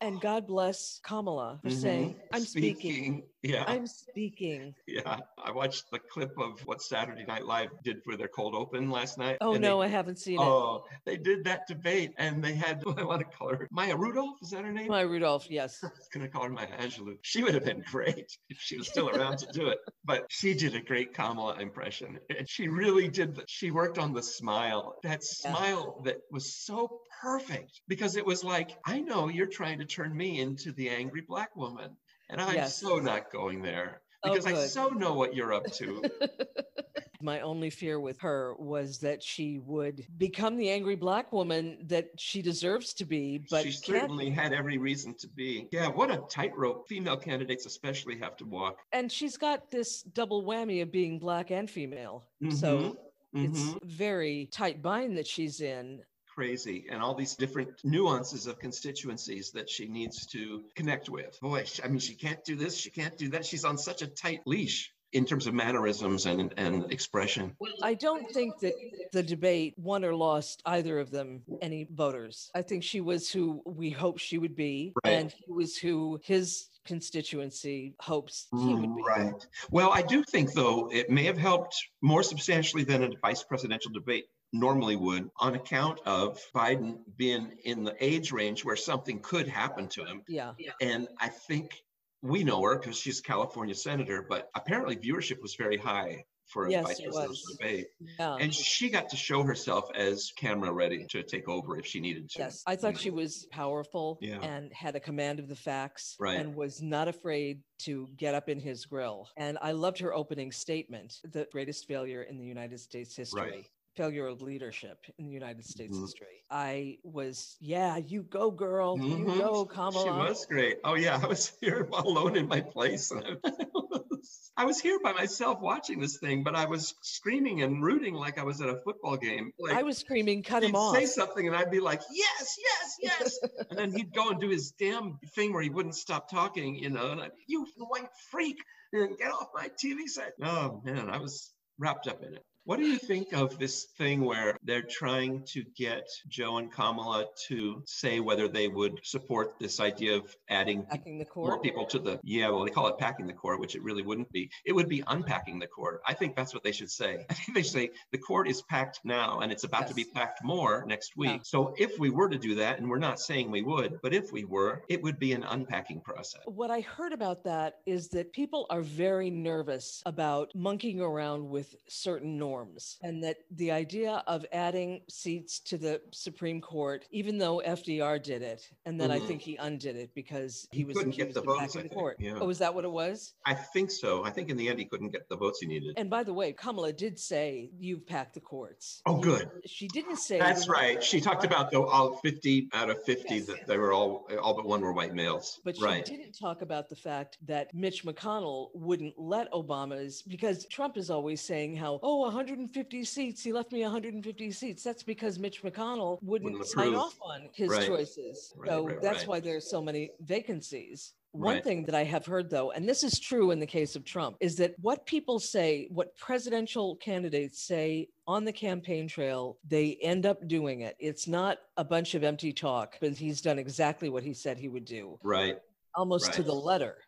And 0.00 0.20
God 0.20 0.46
bless 0.46 1.00
Kamala 1.02 1.58
for 1.62 1.68
Mhm. 1.70 1.80
saying, 1.80 2.20
I'm 2.32 2.44
speaking. 2.44 3.22
Yeah, 3.44 3.64
I'm 3.66 3.86
speaking. 3.86 4.74
yeah. 4.86 5.18
I 5.44 5.52
watched 5.52 5.90
the 5.90 5.98
clip 5.98 6.32
of 6.38 6.60
what 6.66 6.80
Saturday 6.80 7.26
Night 7.26 7.44
Live 7.44 7.68
did 7.82 8.02
for 8.02 8.16
their 8.16 8.26
cold 8.28 8.54
open 8.54 8.90
last 8.90 9.18
night. 9.18 9.36
Oh 9.42 9.52
no, 9.52 9.80
They, 9.80 9.84
I 9.84 9.88
haven't 9.88 10.18
seen 10.18 10.40
it. 10.40 10.42
oh, 10.42 10.86
they 11.04 11.18
did 11.18 11.44
that 11.44 11.66
debate, 11.68 12.12
and 12.16 12.42
they 12.42 12.54
had 12.54 12.82
I 12.96 13.02
want 13.04 13.20
to 13.20 13.36
call 13.36 13.50
her 13.50 13.68
Maya 13.70 13.96
Rudolph. 13.96 14.38
Is 14.42 14.50
that 14.50 14.64
her 14.64 14.72
name? 14.72 14.88
My 14.88 15.02
Rudolph, 15.02 15.50
yes. 15.50 15.80
I 15.84 15.88
was 15.88 16.08
gonna 16.12 16.28
call 16.28 16.44
her 16.44 16.48
Maya 16.48 16.68
Angelou. 16.80 17.18
She 17.20 17.42
would 17.42 17.52
have 17.52 17.66
been 17.66 17.84
great 17.90 18.26
if 18.48 18.58
she 18.58 18.78
was 18.78 18.88
still 18.88 19.10
around 19.10 19.36
to 19.38 19.46
do 19.52 19.68
it. 19.68 19.78
But 20.06 20.26
she 20.28 20.52
did 20.52 20.74
a 20.74 20.80
great 20.82 21.14
Kamala 21.14 21.58
impression. 21.60 22.18
And 22.36 22.46
she 22.48 22.68
really 22.68 23.08
did. 23.08 23.34
the- 23.36 23.44
She 23.46 23.70
worked 23.70 23.96
on 23.98 24.12
the 24.12 24.22
smile. 24.22 24.96
That 25.02 25.22
Yeah. 25.22 25.52
smile 25.54 26.02
that 26.04 26.18
was 26.30 26.54
so 26.54 27.00
perfect 27.22 27.80
because 27.88 28.16
it 28.16 28.26
was 28.26 28.44
like, 28.44 28.72
I 28.84 29.00
know 29.00 29.28
you're 29.28 29.46
trying 29.46 29.78
to 29.78 29.86
turn 29.86 30.14
me 30.14 30.40
into 30.40 30.72
the 30.72 30.90
angry 30.90 31.22
black 31.26 31.56
woman. 31.56 31.96
And 32.28 32.40
I'm 32.40 32.56
Yes. 32.56 32.74
so 32.80 32.98
not 32.98 33.30
going 33.30 33.62
there 33.62 34.02
Oh, 34.22 34.30
because 34.32 34.46
I 34.46 34.54
so 34.54 34.88
know 34.88 35.14
what 35.14 35.34
you're 35.34 35.52
up 35.52 35.70
to. 35.72 36.02
My 37.20 37.40
only 37.40 37.70
fear 37.70 37.98
with 38.00 38.20
her 38.20 38.54
was 38.56 38.98
that 39.00 39.22
she 39.22 39.58
would 39.58 40.06
become 40.16 40.56
the 40.56 40.70
angry 40.70 40.96
black 40.96 41.32
woman 41.32 41.86
that 41.86 42.10
she 42.18 42.42
deserves 42.42 42.92
to 42.94 43.04
be, 43.04 43.38
but 43.38 43.62
she 43.62 43.70
certainly 43.72 44.30
had 44.30 44.52
every 44.52 44.78
reason 44.78 45.14
to 45.18 45.28
be. 45.28 45.68
Yeah, 45.72 45.88
what 45.88 46.10
a 46.10 46.24
tightrope 46.30 46.88
female 46.88 47.16
candidates 47.16 47.66
especially 47.66 48.18
have 48.18 48.36
to 48.36 48.44
walk. 48.46 48.76
And 48.92 49.10
she's 49.10 49.36
got 49.36 49.70
this 49.70 50.02
double 50.02 50.44
whammy 50.44 50.82
of 50.82 50.90
being 50.92 51.18
black 51.18 51.50
and 51.50 51.68
female. 51.70 52.28
So 52.48 52.96
Mhm, 53.34 53.40
it's 53.40 53.76
very 53.82 54.46
tight 54.46 54.82
bind 54.82 55.16
that 55.16 55.26
she's 55.26 55.60
in. 55.60 56.04
Crazy 56.34 56.86
and 56.90 57.02
all 57.02 57.14
these 57.14 57.34
different 57.34 57.70
nuances 57.84 58.46
of 58.46 58.58
constituencies 58.58 59.52
that 59.52 59.70
she 59.70 59.86
needs 59.86 60.26
to 60.26 60.64
connect 60.74 61.08
with. 61.08 61.38
Boy, 61.40 61.64
I 61.82 61.88
mean, 61.88 61.98
she 61.98 62.14
can't 62.14 62.44
do 62.44 62.56
this, 62.56 62.76
she 62.76 62.90
can't 62.90 63.16
do 63.16 63.28
that. 63.30 63.46
She's 63.46 63.64
on 63.64 63.78
such 63.78 64.02
a 64.02 64.06
tight 64.06 64.40
leash 64.46 64.90
in 65.12 65.24
terms 65.24 65.46
of 65.46 65.54
mannerisms 65.54 66.26
and, 66.26 66.52
and 66.56 66.90
expression. 66.92 67.56
I 67.82 67.94
don't 67.94 68.28
think 68.32 68.58
that 68.60 68.74
the 69.12 69.22
debate 69.22 69.74
won 69.76 70.04
or 70.04 70.12
lost 70.12 70.60
either 70.66 70.98
of 70.98 71.12
them 71.12 71.42
any 71.62 71.86
voters. 71.88 72.50
I 72.52 72.62
think 72.62 72.82
she 72.82 73.00
was 73.00 73.30
who 73.30 73.62
we 73.64 73.90
hoped 73.90 74.20
she 74.20 74.38
would 74.38 74.56
be, 74.56 74.92
Right. 75.04 75.12
and 75.12 75.30
he 75.30 75.52
was 75.52 75.76
who 75.76 76.18
his 76.24 76.66
constituency 76.84 77.94
hopes 78.00 78.48
he 78.52 78.74
would 78.74 78.96
be. 78.96 79.02
Right. 79.06 79.46
Well, 79.70 79.90
I 79.92 80.02
do 80.02 80.24
think, 80.24 80.52
though, 80.52 80.90
it 80.92 81.08
may 81.10 81.24
have 81.24 81.38
helped 81.38 81.76
more 82.02 82.24
substantially 82.24 82.82
than 82.82 83.04
a 83.04 83.10
vice 83.22 83.44
presidential 83.44 83.92
debate 83.92 84.24
normally 84.54 84.96
would 84.96 85.28
on 85.38 85.54
account 85.54 86.00
of 86.06 86.40
Biden 86.54 86.98
being 87.16 87.52
in 87.64 87.82
the 87.82 87.94
age 88.00 88.30
range 88.30 88.64
where 88.64 88.76
something 88.76 89.18
could 89.20 89.48
happen 89.48 89.88
to 89.88 90.04
him. 90.04 90.22
Yeah. 90.28 90.52
And 90.80 91.08
I 91.20 91.28
think 91.28 91.82
we 92.22 92.44
know 92.44 92.62
her 92.62 92.78
because 92.78 92.96
she's 92.96 93.18
a 93.18 93.22
California 93.22 93.74
senator, 93.74 94.24
but 94.26 94.48
apparently 94.54 94.96
viewership 94.96 95.42
was 95.42 95.56
very 95.56 95.76
high 95.76 96.24
for 96.46 96.66
a 96.66 96.70
Yes, 96.70 96.84
vice 96.84 97.00
presidential 97.00 97.34
debate. 97.58 97.86
Yeah. 98.18 98.36
And 98.36 98.54
she 98.54 98.90
got 98.90 99.08
to 99.08 99.16
show 99.16 99.42
herself 99.42 99.88
as 99.94 100.30
camera 100.36 100.72
ready 100.72 101.06
to 101.10 101.22
take 101.22 101.48
over 101.48 101.76
if 101.78 101.86
she 101.86 102.00
needed 102.00 102.30
to. 102.30 102.38
Yes, 102.38 102.62
I 102.66 102.76
thought 102.76 102.98
she 102.98 103.10
was 103.10 103.46
powerful 103.50 104.18
Yeah. 104.20 104.40
and 104.40 104.72
had 104.72 104.94
a 104.94 105.00
command 105.00 105.40
of 105.40 105.48
the 105.48 105.56
facts 105.56 106.16
Right. 106.20 106.38
and 106.38 106.54
was 106.54 106.80
not 106.80 107.08
afraid 107.08 107.62
to 107.80 108.08
get 108.16 108.34
up 108.34 108.48
in 108.48 108.60
his 108.60 108.84
grill. 108.84 109.28
And 109.36 109.58
I 109.60 109.72
loved 109.72 109.98
her 109.98 110.14
opening 110.14 110.52
statement 110.52 111.14
the 111.24 111.48
greatest 111.50 111.86
failure 111.88 112.22
in 112.22 112.38
the 112.38 112.46
United 112.46 112.78
States 112.78 113.16
history. 113.16 113.68
Failure 113.96 114.26
of 114.26 114.42
leadership 114.42 114.98
in 115.18 115.26
the 115.26 115.32
United 115.32 115.64
States 115.64 115.96
Mhm. 115.96 116.02
history. 116.02 116.42
I 116.50 116.98
was, 117.04 117.56
yeah, 117.60 117.96
you 117.96 118.24
go, 118.24 118.50
girl. 118.50 118.98
You 118.98 119.18
Mhm. 119.18 119.38
go, 119.38 119.66
Kamala. 119.66 120.02
She 120.04 120.10
was 120.10 120.46
great. 120.46 120.78
Oh 120.82 120.94
yeah, 120.94 121.20
I 121.22 121.26
was 121.26 121.52
here 121.60 121.88
alone 121.92 122.36
in 122.36 122.48
my 122.48 122.60
place. 122.60 123.12
I, 123.12 123.36
was, 123.72 124.50
I 124.56 124.64
was 124.64 124.80
here 124.80 124.98
by 125.00 125.12
myself 125.12 125.60
watching 125.60 126.00
this 126.00 126.18
thing, 126.18 126.42
but 126.42 126.56
I 126.56 126.64
was 126.64 126.94
screaming 127.02 127.62
and 127.62 127.84
rooting 127.84 128.14
like 128.14 128.36
I 128.36 128.42
was 128.42 128.60
at 128.60 128.68
a 128.68 128.80
football 128.82 129.16
game. 129.16 129.52
Like, 129.60 129.74
I 129.76 129.84
was 129.84 129.98
screaming, 129.98 130.42
cut 130.42 130.64
him 130.64 130.74
off. 130.74 130.96
say 130.96 131.06
something 131.06 131.46
and 131.46 131.54
I'd 131.56 131.70
be 131.70 131.80
like, 131.80 132.02
yes, 132.12 132.58
yes, 132.58 132.96
yes. 133.00 133.38
and 133.70 133.78
then 133.78 133.92
he'd 133.92 134.12
go 134.12 134.30
and 134.30 134.40
do 134.40 134.48
his 134.48 134.72
damn 134.72 135.18
thing 135.36 135.52
where 135.52 135.62
he 135.62 135.70
wouldn't 135.70 135.94
stop 135.94 136.28
talking, 136.28 136.74
you 136.74 136.90
know, 136.90 137.12
and 137.12 137.20
I, 137.20 137.30
you 137.46 137.64
white 137.76 138.08
freak, 138.30 138.58
and 138.92 139.16
get 139.18 139.30
off 139.30 139.48
my 139.54 139.68
TV 139.68 140.08
set. 140.08 140.32
Oh 140.42 140.80
man, 140.84 141.10
I 141.10 141.18
was 141.18 141.52
wrapped 141.78 142.08
up 142.08 142.22
in 142.24 142.34
it. 142.34 142.44
What 142.66 142.78
do 142.78 142.86
you 142.86 142.96
think 142.96 143.34
of 143.34 143.58
this 143.58 143.84
thing 143.98 144.24
where 144.24 144.56
they're 144.64 144.80
trying 144.80 145.44
to 145.48 145.64
get 145.76 146.08
Joe 146.28 146.56
and 146.56 146.72
Kamala 146.72 147.26
to 147.48 147.82
say 147.84 148.20
whether 148.20 148.48
they 148.48 148.68
would 148.68 149.00
support 149.02 149.58
this 149.60 149.80
idea 149.80 150.16
of 150.16 150.34
adding 150.48 150.84
Packing 150.84 151.18
the 151.18 151.26
more 151.36 151.60
people 151.60 151.84
to 151.86 151.98
the 151.98 152.20
yeah 152.24 152.48
well 152.48 152.64
they 152.64 152.70
call 152.70 152.86
it 152.86 152.96
packing 152.96 153.26
the 153.26 153.34
court 153.34 153.60
which 153.60 153.74
it 153.74 153.82
really 153.82 154.02
wouldn't 154.02 154.32
be. 154.32 154.50
It 154.64 154.72
would 154.72 154.88
be 154.88 155.02
unpacking 155.06 155.58
the 155.58 155.66
court. 155.66 156.00
I 156.06 156.14
think 156.14 156.36
that's 156.36 156.54
what 156.54 156.64
they 156.64 156.72
should 156.72 156.90
say. 156.90 157.26
I 157.30 157.34
think 157.34 157.54
they 157.54 157.62
should 157.62 157.72
say 157.72 157.90
the 158.12 158.18
court 158.18 158.48
is 158.48 158.62
packed 158.62 159.00
now 159.04 159.40
and 159.40 159.52
it's 159.52 159.64
about 159.64 159.88
to 159.88 159.94
be 159.94 160.04
packed 160.04 160.42
more 160.42 160.86
next 160.86 161.18
week. 161.18 161.30
Yeah. 161.30 161.38
so 161.42 161.74
if 161.76 161.98
we 161.98 162.08
were 162.08 162.30
to 162.30 162.38
do 162.38 162.54
that 162.54 162.78
and 162.78 162.88
we're 162.88 162.98
not 162.98 163.20
saying 163.20 163.50
we 163.50 163.62
would 163.62 163.98
but 164.02 164.14
if 164.14 164.32
we 164.32 164.44
were 164.44 164.82
it 164.88 165.02
would 165.02 165.18
be 165.18 165.34
an 165.34 165.44
unpacking 165.44 166.00
process. 166.00 166.40
What 166.46 166.70
I 166.70 166.80
heard 166.80 167.12
about 167.12 167.44
that 167.44 167.80
is 167.84 168.08
that 168.08 168.32
people 168.32 168.66
are 168.70 168.80
very 168.80 169.28
nervous 169.28 170.02
about 170.06 170.50
monkeying 170.54 171.02
around 171.02 171.46
with 171.46 171.76
certain 171.88 172.38
norms, 172.38 172.53
and 173.02 173.22
that 173.22 173.38
the 173.56 173.70
idea 173.70 174.22
of 174.26 174.44
adding 174.52 175.00
seats 175.08 175.58
to 175.60 175.76
the 175.78 176.00
Supreme 176.12 176.60
Court, 176.60 177.04
even 177.10 177.38
though 177.38 177.60
FDR 177.64 178.22
did 178.22 178.42
it, 178.42 178.68
and 178.86 179.00
then 179.00 179.10
I 179.10 179.18
Mhm. 179.20 179.26
think 179.26 179.42
he 179.42 179.56
undid 179.56 179.96
it 179.96 180.10
because 180.14 180.68
he, 180.70 180.78
He 180.78 180.84
was 180.84 180.96
couldn't 180.96 181.16
get 181.16 181.32
the 181.34 181.40
of 181.40 181.46
votes, 181.46 181.76
I 181.76 181.82
the 181.82 181.88
court. 181.88 182.16
yeah. 182.20 182.38
Oh, 182.40 182.48
is 182.50 182.58
that 182.58 182.74
what 182.74 182.84
it 182.84 182.90
was? 182.90 183.34
i 183.46 183.54
think 183.54 183.90
so 183.90 184.24
i 184.24 184.30
think 184.30 184.48
in 184.50 184.56
the 184.56 184.68
end 184.68 184.78
he 184.78 184.84
couldn't 184.84 185.10
get 185.10 185.28
the 185.28 185.36
votes 185.36 185.60
he 185.60 185.66
needed 185.66 185.94
And 185.96 186.08
by 186.10 186.22
the 186.22 186.32
way, 186.32 186.52
Kamala 186.52 186.92
did 186.92 187.18
say 187.18 187.70
you've 187.78 188.06
packed 188.06 188.34
the 188.34 188.40
courts. 188.40 189.02
Oh, 189.06 189.18
good. 189.20 189.50
She 189.66 189.86
didn't 189.88 190.16
say 190.16 190.38
that's 190.38 190.68
right 190.68 191.02
she 191.02 191.20
talked 191.20 191.44
about 191.44 191.70
though 191.70 191.86
all 191.86 192.16
50 192.18 192.68
out 192.72 192.90
of 192.90 193.02
50 193.04 193.34
Yes. 193.36 193.46
that 193.46 193.66
they 193.66 193.78
were 193.78 193.92
all 193.92 194.26
all 194.42 194.54
but 194.54 194.66
one 194.66 194.80
were 194.80 194.92
white 194.92 195.14
males 195.14 195.60
But 195.64 195.76
she 195.76 195.82
right 195.84 196.04
didn't 196.04 196.32
talk 196.38 196.62
about 196.62 196.88
the 196.88 196.96
fact 196.96 197.38
that 197.46 197.72
Mitch 197.74 198.04
McConnell 198.04 198.68
wouldn't 198.74 199.14
let 199.18 199.50
Obama's 199.52 200.22
because 200.22 200.66
Trump 200.66 200.96
is 200.96 201.10
always 201.10 201.40
saying 201.40 201.76
how, 201.76 202.00
oh, 202.02 202.24
150 202.48 203.04
seats, 203.04 203.42
he 203.42 203.52
left 203.52 203.72
me 203.72 203.82
150 203.82 204.52
seats. 204.52 204.82
That's 204.82 205.02
because 205.02 205.38
Mitch 205.38 205.62
McConnell 205.62 206.18
wouldn't, 206.22 206.52
Wouldn't 206.52 206.68
sign 206.68 206.94
off 206.94 207.18
on 207.22 207.48
his 207.54 207.70
Right. 207.70 207.86
choices. 207.86 208.52
Right, 208.56 208.68
so 208.68 208.86
right, 208.86 209.00
that's 209.00 209.20
right. 209.20 209.28
why 209.28 209.40
there 209.40 209.56
are 209.56 209.60
so 209.60 209.80
many 209.80 210.10
vacancies. 210.20 211.14
One 211.32 211.54
Right. 211.56 211.64
thing 211.64 211.84
that 211.86 211.94
I 211.96 212.04
have 212.04 212.26
heard, 212.26 212.48
though, 212.50 212.70
and 212.70 212.88
this 212.88 213.02
is 213.02 213.18
true 213.18 213.50
in 213.50 213.58
the 213.58 213.66
case 213.66 213.96
of 213.96 214.04
Trump, 214.04 214.36
is 214.40 214.56
that 214.56 214.74
what 214.80 215.04
people 215.06 215.40
say, 215.40 215.88
what 215.90 216.14
presidential 216.16 216.96
candidates 216.96 217.62
say 217.66 218.08
on 218.26 218.44
the 218.44 218.52
campaign 218.52 219.08
trail, 219.08 219.58
they 219.66 219.96
end 220.02 220.26
up 220.26 220.46
doing 220.46 220.82
it. 220.82 220.94
It's 221.00 221.26
not 221.26 221.58
a 221.76 221.82
bunch 221.84 222.14
of 222.14 222.22
empty 222.22 222.52
talk, 222.52 222.96
but 223.00 223.16
he's 223.16 223.40
done 223.40 223.58
exactly 223.58 224.10
what 224.10 224.22
he 224.22 224.32
said 224.34 224.58
he 224.58 224.68
would 224.68 224.84
do, 224.84 225.18
right 225.24 225.58
almost 225.96 226.32
to 226.34 226.42
the 226.42 226.54
letter. 226.54 226.98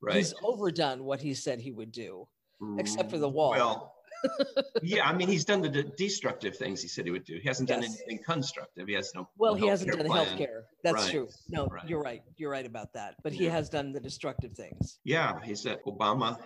right 0.00 0.16
He's 0.16 0.34
overdone 0.44 1.02
what 1.04 1.20
he 1.20 1.32
said 1.34 1.60
he 1.60 1.72
would 1.72 1.92
do. 1.92 2.28
except 2.78 3.10
for 3.10 3.18
the 3.18 3.28
mm, 3.28 3.32
wall. 3.32 3.50
Well, 3.50 3.94
yeah, 4.82 5.08
I 5.08 5.12
mean, 5.14 5.28
he's 5.28 5.44
done 5.44 5.60
the 5.60 5.68
de- 5.68 5.82
destructive 5.96 6.56
things 6.56 6.80
he 6.82 6.88
said 6.88 7.04
he 7.04 7.10
would 7.10 7.24
do. 7.24 7.38
He 7.40 7.48
hasn't 7.48 7.68
done 7.68 7.84
anything 7.84 8.18
constructive. 8.24 8.86
He 8.88 8.94
has 8.94 9.12
no. 9.14 9.28
Well, 9.38 9.54
he 9.54 9.66
hasn't 9.66 9.92
done 9.92 10.06
plan. 10.06 10.26
healthcare. 10.26 10.62
That's 10.82 11.02
Right. 11.02 11.10
true. 11.10 11.28
No, 11.48 11.66
Right. 11.66 11.88
you're 11.88 12.00
right. 12.02 12.22
You're 12.36 12.50
right 12.50 12.66
about 12.66 12.92
that. 12.94 13.16
But 13.22 13.32
he 13.32 13.44
Yeah. 13.44 13.50
has 13.52 13.68
done 13.68 13.92
the 13.92 14.00
destructive 14.00 14.52
things. 14.52 14.98
Yeah, 15.04 15.40
he 15.42 15.54
said 15.54 15.78
Obama 15.86 16.38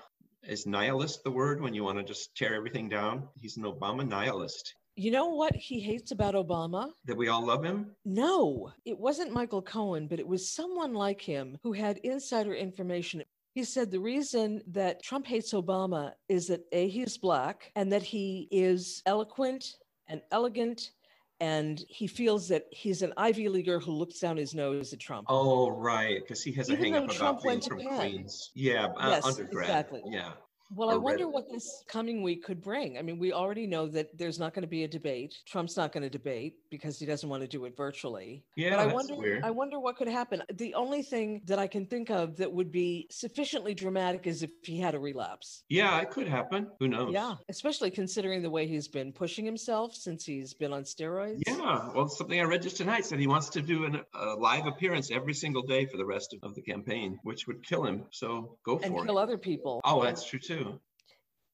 Is 0.43 0.65
nihilist 0.65 1.25
the 1.25 1.31
word 1.33 1.61
when 1.61 1.75
you 1.75 1.83
want 1.83 1.99
to 1.99 2.05
just 2.05 2.37
tear 2.37 2.55
everything 2.55 2.89
down? 2.89 3.29
He's 3.35 3.57
an 3.57 3.65
Obama 3.65 4.07
nihilist. 4.07 4.75
You 4.95 5.11
know 5.11 5.27
what 5.31 5.57
he 5.57 5.81
hates 5.81 6.13
about 6.13 6.35
Obama? 6.35 6.93
That 7.05 7.17
we 7.17 7.27
all 7.27 7.45
love 7.45 7.65
him? 7.65 7.97
No, 8.05 8.71
it 8.85 8.97
wasn't 8.97 9.33
Michael 9.33 9.61
Cohen, 9.61 10.07
but 10.07 10.21
it 10.21 10.27
was 10.29 10.49
someone 10.49 10.95
like 10.95 11.21
him 11.21 11.59
who 11.65 11.73
had 11.73 11.99
insider 11.99 12.55
information. 12.55 13.25
He 13.57 13.65
said 13.65 13.91
the 13.91 13.99
reason 13.99 14.61
that 14.67 15.03
Trump 15.03 15.27
hates 15.27 15.55
Obama 15.55 16.13
is 16.29 16.49
that 16.49 16.61
A, 16.73 16.89
he's 16.89 17.17
black, 17.17 17.73
and 17.75 17.91
that 17.91 18.03
he 18.03 18.49
is 18.51 19.03
eloquent 19.07 19.65
and 20.09 20.21
elegant 20.31 20.91
and 21.41 21.83
he 21.89 22.07
feels 22.07 22.49
that 22.49 22.65
he's 22.71 23.01
an 23.01 23.15
Ivy 23.17 23.49
Leaguer 23.49 23.79
who 23.81 23.93
looks 23.93 24.19
down 24.21 24.37
his 24.37 24.55
nose 24.55 24.93
at 24.93 25.01
Trump. 25.01 25.27
Oh, 25.31 25.71
right, 25.71 26.21
because 26.21 26.43
he 26.43 26.53
has 26.53 26.69
a 26.69 26.73
Even 26.73 26.85
hang 26.85 26.93
though 26.93 27.05
up 27.05 27.11
Trump 27.11 27.39
about 27.39 27.43
being 27.43 27.53
went 27.55 27.63
to 27.63 27.69
from 27.71 27.79
Penn. 27.81 27.99
Queens. 27.99 28.51
Yeah, 28.55 28.87
uh, 28.99 29.09
Yes, 29.09 29.25
undergrad. 29.25 29.65
exactly. 29.69 30.03
Yeah. 30.07 30.33
Well, 30.75 30.91
I 30.91 30.97
wonder 30.97 31.29
what 31.29 31.51
this 31.51 31.85
coming 31.87 32.23
week 32.23 32.45
could 32.45 32.61
bring. 32.61 32.99
I 32.99 33.03
mean, 33.03 33.19
we 33.19 33.33
already 33.33 33.67
know 33.67 33.87
that 33.89 34.17
there's 34.19 34.39
not 34.39 34.55
going 34.55 34.63
to 34.63 34.69
be 34.69 34.85
a 34.85 34.89
debate. 34.89 35.35
Trump's 35.47 35.77
not 35.77 35.93
going 35.93 36.03
to 36.03 36.11
debate 36.11 36.57
because 36.71 36.99
he 36.99 37.07
doesn't 37.07 37.29
want 37.29 37.43
to 37.43 37.49
do 37.49 37.65
it 37.67 37.77
virtually. 37.77 38.45
Yeah, 38.57 38.71
but 38.71 38.79
I 38.79 38.85
that's 38.85 38.95
wonder 38.95 39.15
weird. 39.15 39.45
I 39.45 39.51
wonder 39.51 39.79
what 39.79 39.97
could 39.97 40.09
happen. 40.09 40.43
The 40.53 40.75
only 40.75 41.03
thing 41.03 41.43
that 41.47 41.59
I 41.59 41.67
can 41.67 41.87
think 41.87 42.11
of 42.11 42.37
that 42.39 42.53
would 42.53 42.73
be 42.73 43.07
sufficiently 43.11 43.75
dramatic 43.75 44.27
is 44.27 44.43
if 44.43 44.51
he 44.63 44.79
had 44.79 44.95
a 44.95 44.99
relapse. 44.99 45.63
Yeah, 45.69 46.01
it 46.01 46.11
could 46.11 46.27
happen. 46.29 46.69
Who 46.81 46.89
knows? 46.89 47.13
Yeah, 47.13 47.35
especially 47.49 47.91
considering 47.91 48.43
the 48.43 48.51
way 48.51 48.67
he's 48.67 48.89
been 48.89 49.13
pushing 49.13 49.45
himself 49.45 49.95
since 49.95 50.25
he's 50.25 50.55
been 50.55 50.73
on 50.73 50.83
steroids. 50.83 51.43
Yeah, 51.47 51.91
well, 51.95 52.09
something 52.09 52.41
I 52.41 52.45
read 52.45 52.63
just 52.63 52.77
tonight 52.77 53.05
said 53.05 53.21
he 53.21 53.27
wants 53.27 53.51
to 53.51 53.63
do 53.63 53.85
an, 53.85 54.01
a 54.15 54.35
live 54.35 54.67
appearance 54.67 55.11
every 55.11 55.35
single 55.35 55.63
day 55.63 55.87
for 55.87 55.97
the 55.97 56.07
rest 56.07 56.35
of, 56.35 56.41
of 56.43 56.55
the 56.55 56.63
campaign, 56.63 57.19
which 57.23 57.47
would 57.47 57.63
kill 57.63 57.85
him. 57.85 58.05
So 58.11 58.57
go 58.65 58.79
for 58.79 58.85
it. 58.85 58.89
And 58.89 59.07
kill 59.07 59.19
other 59.19 59.39
people. 59.39 59.81
Oh, 59.85 60.03
that's 60.03 60.25
true 60.27 60.39
too. 60.39 60.56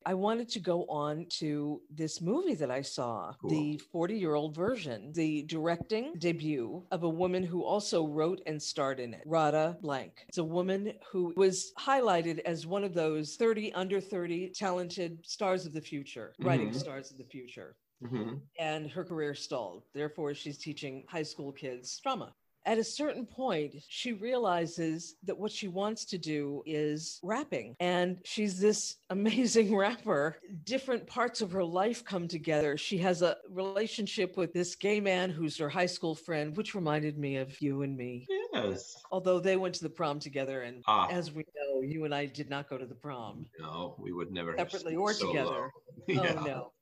I 0.05 0.15
wanted 0.15 0.49
to 0.51 0.61
go 0.61 0.85
on 0.87 1.27
to 1.39 1.81
this 1.89 2.21
movie 2.21 2.55
that 2.57 2.71
I 2.71 2.83
saw, 2.83 3.35
Cool. 3.41 3.51
the 3.51 3.79
40 3.93 4.19
year 4.19 4.35
old 4.35 4.55
version, 4.55 5.13
the 5.13 5.45
directing 5.45 6.15
debut 6.19 6.85
of 6.91 7.05
a 7.05 7.09
woman 7.09 7.45
who 7.45 7.63
also 7.63 8.07
wrote 8.07 8.41
and 8.47 8.61
starred 8.61 8.99
in 8.99 9.15
it, 9.15 9.23
Radha 9.27 9.79
Blank. 9.81 10.25
It's 10.29 10.39
a 10.39 10.45
woman 10.45 10.95
who 11.11 11.33
was 11.37 11.73
highlighted 11.79 12.41
as 12.41 12.67
one 12.67 12.83
of 12.85 12.95
those 12.95 13.37
30 13.37 13.73
under 13.75 14.01
30 14.01 14.51
talented 14.51 15.25
stars 15.25 15.67
of 15.67 15.73
the 15.73 15.81
future, 15.81 16.35
writing 16.41 16.71
Mhm. 16.71 16.81
stars 16.81 17.11
of 17.13 17.19
the 17.19 17.25
future. 17.25 17.77
hmm 18.05 18.35
And 18.59 18.91
her 18.91 19.05
career 19.05 19.35
stalled. 19.35 19.85
Therefore, 19.95 20.35
she's 20.35 20.59
teaching 20.59 21.05
high 21.09 21.23
school 21.23 21.53
kids 21.53 22.01
drama. 22.01 22.35
At 22.65 22.79
a 22.79 22.85
certain 22.85 23.27
point, 23.27 23.75
she 23.89 24.13
realizes 24.13 25.17
that 25.25 25.37
what 25.37 25.51
she 25.51 25.67
wants 25.67 26.05
to 26.07 26.19
do 26.19 26.63
is 26.65 27.19
rapping. 27.23 27.75
And 27.81 28.19
she's 28.25 28.61
this 28.61 28.97
amazing 29.11 29.75
rapper. 29.75 30.37
Different 30.65 31.07
parts 31.07 31.41
of 31.41 31.51
her 31.53 31.65
life 31.65 32.05
come 32.05 32.29
together. 32.29 32.77
She 32.77 32.99
has 32.99 33.23
a 33.23 33.37
relationship 33.51 34.37
with 34.37 34.53
this 34.53 34.77
gay 34.77 35.01
man 35.01 35.31
who's 35.31 35.57
her 35.59 35.69
high 35.69 35.87
school 35.87 36.15
friend, 36.15 36.57
which 36.57 36.75
reminded 36.75 37.19
me 37.19 37.37
of 37.37 37.61
you 37.61 37.83
and 37.83 37.97
me. 37.97 38.27
Yes. 38.53 38.97
Although 39.11 39.41
they 39.41 39.57
went 39.57 39.75
to 39.77 39.83
the 39.83 39.91
prom 39.91 40.21
together. 40.21 40.63
And 40.63 40.83
Ah, 40.87 41.09
as 41.11 41.33
we 41.33 41.45
know, 41.57 41.81
you 41.81 42.05
and 42.05 42.15
I 42.15 42.27
did 42.27 42.49
not 42.49 42.69
go 42.69 42.79
to 42.79 42.87
the 42.87 42.95
prom. 42.95 43.47
no, 43.59 43.97
we 43.99 44.13
would 44.13 44.31
never 44.31 44.55
Separately 44.57 44.95
or 44.95 45.13
so 45.13 45.27
together. 45.27 45.71
yeah. 46.07 46.35
Oh 46.39 46.45
no. 46.45 46.73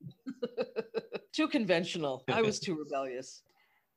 too 1.32 1.48
conventional. 1.48 2.22
I 2.28 2.42
was 2.42 2.58
too 2.58 2.76
rebellious. 2.76 3.42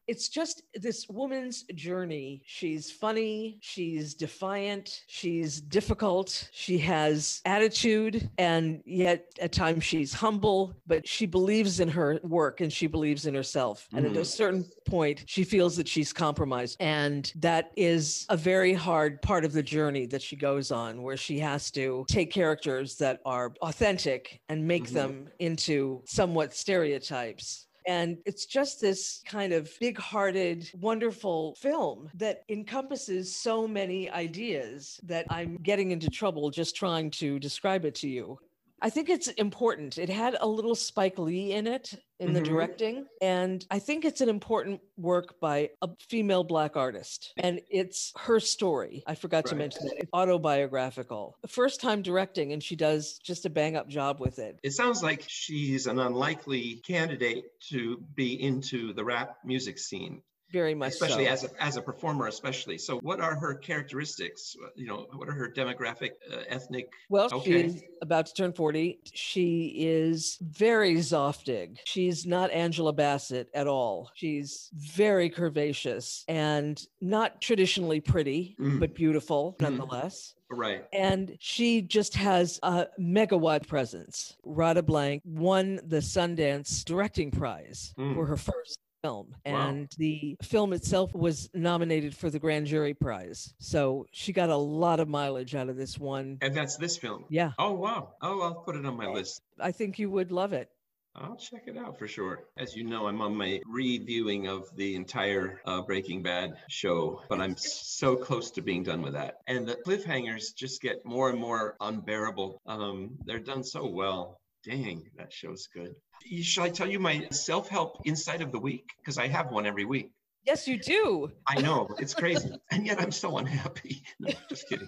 It's 0.08 0.28
just 0.28 0.64
this 0.74 1.08
woman's 1.08 1.64
journey. 1.76 2.42
She's 2.46 2.92
funny, 2.92 3.58
she's 3.62 4.14
defiant, 4.14 5.04
she's 5.08 5.62
difficult, 5.62 6.50
she 6.52 6.78
has 6.80 7.42
attitude, 7.46 8.30
and 8.38 8.82
yet 8.86 9.26
at 9.40 9.54
times 9.54 9.86
she's 9.86 10.14
humble, 10.14 10.74
but 10.86 11.08
she 11.08 11.26
believes 11.26 11.80
in 11.80 11.88
her 11.88 12.20
work 12.24 12.60
and 12.60 12.72
she 12.72 12.88
believes 12.88 13.26
in 13.26 13.34
herself. 13.34 13.88
And 13.94 14.06
at 14.06 14.18
a 14.18 14.22
Mhm. 14.22 14.26
certain 14.26 14.66
point, 14.86 15.24
she 15.26 15.46
feels 15.46 15.78
that 15.78 15.88
she's 15.88 16.12
compromised. 16.12 16.78
And 16.82 17.32
that 17.38 17.72
is 17.78 18.26
a 18.30 18.36
very 18.38 18.74
hard 18.74 19.22
part 19.22 19.46
of 19.46 19.54
the 19.54 19.64
journey 19.64 20.06
that 20.08 20.22
she 20.22 20.36
goes 20.36 20.70
on, 20.72 21.02
where 21.02 21.18
she 21.18 21.40
has 21.40 21.72
to 21.72 22.06
take 22.10 22.32
characters 22.32 22.98
that 22.98 23.22
are 23.26 23.54
authentic 23.62 24.42
and 24.50 24.68
make 24.68 24.86
Mhm. 24.90 24.94
them 24.94 25.30
into 25.40 26.02
somewhat 26.06 26.54
stereotypes. 26.54 27.68
And 27.86 28.18
it's 28.26 28.46
just 28.46 28.80
this 28.80 29.22
kind 29.26 29.54
of 29.54 29.72
big 29.80 29.98
hearted, 29.98 30.70
wonderful 30.80 31.56
film 31.56 32.10
that 32.16 32.44
encompasses 32.50 33.36
so 33.36 33.68
many 33.68 34.10
ideas 34.10 35.00
that 35.04 35.26
I'm 35.30 35.58
getting 35.58 35.92
into 35.92 36.10
trouble 36.10 36.50
just 36.50 36.76
trying 36.76 37.12
to 37.12 37.40
describe 37.40 37.86
it 37.86 37.96
to 37.96 38.10
you. 38.10 38.40
I 38.84 38.90
think 38.90 39.10
it's 39.10 39.30
important. 39.30 39.98
It 39.98 40.10
had 40.10 40.36
a 40.42 40.46
little 40.46 40.76
Spike 40.76 41.18
Lee 41.18 41.54
in 41.54 41.68
it 41.68 41.94
in 42.20 42.34
the 42.34 42.42
Mhm. 42.42 42.46
directing. 42.46 43.08
And 43.22 43.66
I 43.72 43.80
think 43.80 44.04
it's 44.04 44.20
an 44.20 44.28
important 44.28 44.82
work 44.98 45.40
by 45.40 45.70
a 45.82 45.90
female 46.10 46.44
Black 46.44 46.76
artist. 46.76 47.32
And 47.38 47.62
it's 47.70 48.12
her 48.18 48.42
story. 48.42 49.02
I 49.08 49.16
forgot 49.16 49.46
to 49.48 49.56
mention 49.56 49.86
that. 49.86 49.96
It's 50.00 50.10
autobiographical. 50.14 51.38
First 51.48 51.80
time 51.80 52.02
directing, 52.02 52.52
and 52.52 52.62
she 52.62 52.76
does 52.76 53.18
just 53.20 53.46
a 53.46 53.50
bang 53.50 53.78
up 53.78 53.88
job 53.88 54.20
with 54.20 54.38
it. 54.38 54.60
It 54.64 54.72
sounds 54.72 55.02
like 55.02 55.24
she's 55.28 55.88
an 55.88 56.00
unlikely 56.00 56.82
candidate 56.86 57.46
to 57.70 57.98
be 58.16 58.42
into 58.42 58.94
the 58.94 59.06
rap 59.06 59.38
music 59.46 59.80
scene, 59.80 60.22
Very 60.54 60.76
much 60.76 60.90
especially 60.94 61.26
so. 61.26 61.32
as 61.32 61.44
a, 61.46 61.50
as 61.64 61.76
a 61.78 61.82
performer, 61.82 62.28
especially. 62.28 62.78
So, 62.78 63.00
what 63.00 63.20
are 63.20 63.36
her 63.40 63.56
characteristics? 63.56 64.56
You 64.76 64.86
know, 64.86 65.08
what 65.16 65.28
are 65.28 65.34
her 65.34 65.50
demographic, 65.52 66.12
uh, 66.32 66.44
ethnic? 66.48 66.92
Well, 67.10 67.28
Okay. 67.34 67.64
she's 67.64 67.82
about 68.04 68.28
to 68.28 68.34
turn 68.36 68.54
40. 68.54 69.00
She 69.14 69.74
is 69.78 70.38
very 70.42 70.94
Zoftig. 70.98 71.78
She's 71.86 72.28
not 72.28 72.52
Angela 72.52 72.94
Bassett 72.94 73.50
at 73.56 73.66
all. 73.68 74.12
She's 74.14 74.70
very 74.76 75.30
curvaceous 75.30 76.24
and 76.28 76.80
not 77.02 77.42
traditionally 77.42 78.00
pretty, 78.00 78.56
Mm. 78.60 78.80
but 78.80 78.94
beautiful 78.94 79.56
Mhm. 79.58 79.62
nonetheless. 79.64 80.36
Right. 80.52 80.86
And 80.94 81.36
she 81.40 81.82
just 81.82 82.14
has 82.14 82.60
a 82.62 82.88
megawatt 83.00 83.68
presence. 83.68 84.38
Radha 84.44 84.84
Blank 84.84 85.24
won 85.26 85.80
the 85.88 85.98
Sundance 85.98 86.86
Directing 86.86 87.32
Prize 87.32 87.92
Mm. 87.98 88.14
for 88.14 88.28
her 88.28 88.38
first 88.38 88.78
film. 89.04 89.36
Wow. 89.46 89.70
And 89.70 89.90
the 89.98 90.38
film 90.42 90.74
itself 90.74 91.14
was 91.14 91.50
nominated 91.54 92.16
for 92.16 92.30
the 92.30 92.40
Grand 92.40 92.66
Jury 92.66 92.94
Prize. 92.94 93.54
So 93.60 94.08
she 94.12 94.34
got 94.34 94.50
a 94.50 94.56
lot 94.56 95.00
of 95.00 95.08
mileage 95.08 95.54
out 95.56 95.70
of 95.70 95.76
this 95.76 96.00
one. 96.00 96.38
And 96.42 96.56
that's 96.56 96.78
this 96.78 96.98
film. 96.98 97.26
Yeah, 97.30 97.52
Oh, 97.60 97.74
wow. 97.74 98.14
Oh, 98.22 98.42
I'll 98.42 98.56
put 98.56 98.76
it 98.76 98.86
on 98.86 98.96
my 98.98 99.08
list. 99.08 99.42
I 99.60 99.72
think 99.72 100.00
you 100.00 100.10
would 100.10 100.32
love 100.32 100.54
it. 100.54 100.70
I'll 101.16 101.36
check 101.36 101.64
it 101.68 101.78
out 101.78 102.00
for 102.00 102.08
sure. 102.08 102.46
As 102.58 102.76
you 102.76 102.86
know, 102.86 103.06
I'm 103.06 103.22
on 103.22 103.36
my 103.36 103.60
reviewing 103.68 104.48
of 104.48 104.68
the 104.76 104.96
entire 104.96 105.62
uh, 105.66 105.82
Breaking 105.84 106.24
Bad 106.24 106.56
show, 106.70 107.22
but 107.30 107.40
I'm 107.40 107.56
so 107.58 108.16
close 108.16 108.50
to 108.52 108.62
being 108.62 108.82
done 108.82 109.04
with 109.04 109.14
that. 109.14 109.36
And 109.46 109.68
the 109.68 109.76
cliffhangers 109.76 110.56
just 110.56 110.82
get 110.82 111.06
more 111.06 111.30
and 111.30 111.40
more 111.40 111.76
unbearable. 111.82 112.62
Um, 112.66 113.12
they're 113.26 113.40
done 113.40 113.64
so 113.64 113.86
well. 113.86 114.40
Dang, 114.66 115.04
that 115.18 115.32
show's 115.32 115.68
good. 115.68 115.94
Shall 116.42 116.64
I 116.66 116.70
tell 116.70 116.90
you 116.90 117.00
my 117.00 117.28
self 117.32 117.70
help 117.70 118.02
insight 118.06 118.42
of 118.42 118.52
the 118.52 118.60
week? 118.60 118.90
Because 119.00 119.18
I 119.18 119.28
have 119.28 119.52
one 119.52 119.66
every 119.66 119.86
week. 119.86 120.12
Yes, 120.46 120.68
you 120.68 120.78
do. 120.78 121.32
I 121.48 121.62
know, 121.62 121.88
it's 122.00 122.14
crazy. 122.14 122.52
and 122.72 122.86
yet 122.86 123.02
I'm 123.02 123.12
so 123.12 123.38
unhappy. 123.38 124.04
No, 124.20 124.32
just 124.50 124.68
kidding. 124.68 124.88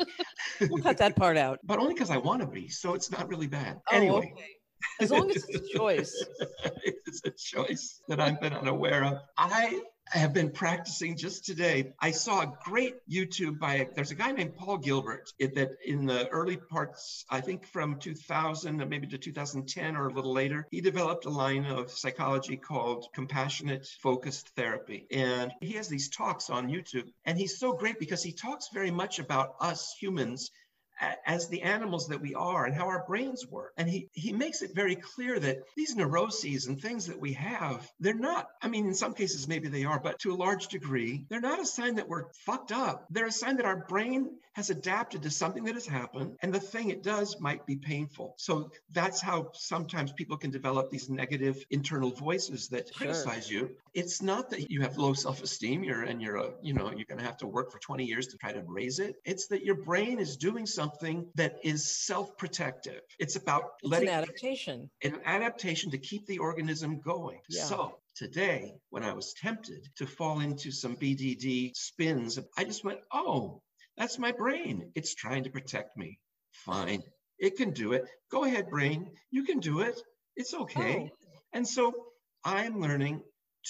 We'll 0.61 0.83
cut 0.83 0.97
that 0.97 1.15
part 1.15 1.37
out. 1.37 1.59
but 1.63 1.79
only 1.79 1.93
because 1.93 2.09
I 2.09 2.17
want 2.17 2.41
to 2.41 2.47
be. 2.47 2.67
So 2.67 2.93
it's 2.93 3.11
not 3.11 3.27
really 3.29 3.47
bad. 3.47 3.79
Oh, 3.91 3.95
anyway. 3.95 4.31
okay. 4.33 4.51
As 4.99 5.11
long 5.11 5.29
as 5.29 5.37
it's 5.47 5.55
a 5.55 5.77
choice. 5.77 6.25
it's 6.83 7.21
a 7.25 7.31
choice 7.31 8.01
that 8.07 8.19
I've 8.19 8.39
been 8.39 8.53
unaware 8.53 9.03
of. 9.03 9.17
I 9.37 9.81
have 10.07 10.33
been 10.33 10.51
practicing 10.51 11.17
just 11.17 11.45
today. 11.45 11.93
I 11.99 12.11
saw 12.11 12.41
a 12.41 12.53
great 12.63 12.95
YouTube 13.09 13.59
by 13.59 13.89
there's 13.95 14.11
a 14.11 14.15
guy 14.15 14.31
named 14.31 14.55
Paul 14.55 14.77
Gilbert 14.77 15.31
it, 15.39 15.55
that 15.55 15.71
in 15.85 16.05
the 16.05 16.27
early 16.29 16.57
parts, 16.57 17.25
I 17.29 17.41
think 17.41 17.65
from 17.65 17.99
2000 17.99 18.87
maybe 18.87 19.07
to 19.07 19.17
2010 19.17 19.95
or 19.95 20.07
a 20.07 20.13
little 20.13 20.33
later, 20.33 20.67
he 20.71 20.81
developed 20.81 21.25
a 21.25 21.29
line 21.29 21.65
of 21.65 21.91
psychology 21.91 22.57
called 22.57 23.07
compassionate 23.13 23.87
focused 24.01 24.49
therapy. 24.49 25.07
And 25.11 25.51
he 25.61 25.73
has 25.73 25.87
these 25.87 26.09
talks 26.09 26.49
on 26.49 26.69
YouTube. 26.69 27.09
And 27.25 27.37
he's 27.37 27.57
so 27.57 27.73
great 27.73 27.99
because 27.99 28.21
he 28.21 28.31
talks 28.31 28.69
very 28.73 28.91
much 28.91 29.19
about 29.19 29.55
us 29.59 29.95
humans 29.99 30.51
as 31.25 31.47
the 31.47 31.61
animals 31.61 32.07
that 32.07 32.21
we 32.21 32.35
are 32.35 32.65
and 32.65 32.75
how 32.75 32.87
our 32.87 33.03
brains 33.05 33.45
work. 33.47 33.73
And 33.77 33.89
he, 33.89 34.09
he 34.13 34.31
makes 34.31 34.61
it 34.61 34.73
very 34.73 34.95
clear 34.95 35.39
that 35.39 35.59
these 35.75 35.95
neuroses 35.95 36.67
and 36.67 36.81
things 36.81 37.07
that 37.07 37.19
we 37.19 37.33
have, 37.33 37.89
they're 37.99 38.13
not, 38.13 38.47
I 38.61 38.67
mean, 38.67 38.87
in 38.87 38.93
some 38.93 39.13
cases, 39.13 39.47
maybe 39.47 39.67
they 39.67 39.85
are, 39.85 39.99
but 39.99 40.19
to 40.19 40.33
a 40.33 40.35
large 40.35 40.67
degree, 40.67 41.25
they're 41.29 41.41
not 41.41 41.59
a 41.59 41.65
sign 41.65 41.95
that 41.95 42.07
we're 42.07 42.31
fucked 42.45 42.71
up. 42.71 43.05
They're 43.09 43.27
a 43.27 43.31
sign 43.31 43.57
that 43.57 43.65
our 43.65 43.85
brain 43.87 44.29
has 44.55 44.69
adapted 44.69 45.21
to 45.23 45.29
something 45.29 45.63
that 45.65 45.75
has 45.75 45.85
happened 45.85 46.37
and 46.41 46.53
the 46.53 46.59
thing 46.59 46.89
it 46.89 47.03
does 47.03 47.39
might 47.39 47.65
be 47.65 47.75
painful. 47.75 48.35
So 48.37 48.71
that's 48.91 49.21
how 49.21 49.51
sometimes 49.53 50.11
people 50.13 50.37
can 50.37 50.51
develop 50.51 50.89
these 50.89 51.09
negative 51.09 51.63
internal 51.69 52.11
voices 52.11 52.67
that 52.69 52.87
Sure. 52.87 52.95
criticize 52.97 53.49
you. 53.49 53.75
It's 53.93 54.21
not 54.21 54.49
that 54.49 54.69
you 54.71 54.81
have 54.81 54.97
low 54.97 55.13
self-esteem, 55.13 55.83
you're 55.83 56.03
and 56.03 56.21
you're 56.21 56.37
a, 56.37 56.53
you 56.61 56.73
know, 56.73 56.91
you're 56.91 57.05
gonna 57.05 57.23
have 57.23 57.37
to 57.37 57.47
work 57.47 57.71
for 57.71 57.79
20 57.79 58.05
years 58.05 58.27
to 58.27 58.37
try 58.37 58.51
to 58.51 58.63
raise 58.65 58.99
it. 58.99 59.15
It's 59.25 59.47
that 59.47 59.63
your 59.63 59.75
brain 59.75 60.19
is 60.19 60.37
doing 60.37 60.65
something 60.65 60.85
something 60.85 61.27
that 61.35 61.55
is 61.63 61.85
self-protective. 62.05 63.01
It's 63.19 63.35
about 63.35 63.63
It's 63.81 63.91
letting 63.91 64.09
an 64.09 64.15
adaptation. 64.15 64.89
an 65.03 65.19
adaptation 65.25 65.91
to 65.91 65.97
keep 65.97 66.25
the 66.25 66.39
organism 66.39 66.99
going. 66.99 67.39
Yeah. 67.49 67.63
So 67.63 67.99
today, 68.15 68.73
when 68.89 69.03
I 69.03 69.13
was 69.13 69.33
tempted 69.33 69.89
to 69.97 70.05
fall 70.05 70.39
into 70.39 70.71
some 70.71 70.95
BDD 70.95 71.71
spins, 71.75 72.39
I 72.57 72.63
just 72.63 72.83
went, 72.83 72.99
oh, 73.11 73.61
that's 73.97 74.19
my 74.19 74.31
brain. 74.31 74.91
It's 74.95 75.15
trying 75.15 75.43
to 75.43 75.49
protect 75.49 75.97
me. 75.97 76.19
Fine. 76.51 77.03
It 77.39 77.57
can 77.57 77.71
do 77.71 77.93
it. 77.93 78.05
Go 78.31 78.43
ahead, 78.43 78.69
brain. 78.69 79.11
You 79.31 79.43
can 79.43 79.59
do 79.59 79.81
it. 79.81 80.01
It's 80.35 80.53
okay. 80.53 81.09
Oh. 81.11 81.27
And 81.53 81.67
so 81.67 81.93
I'm 82.43 82.81
learning 82.81 83.21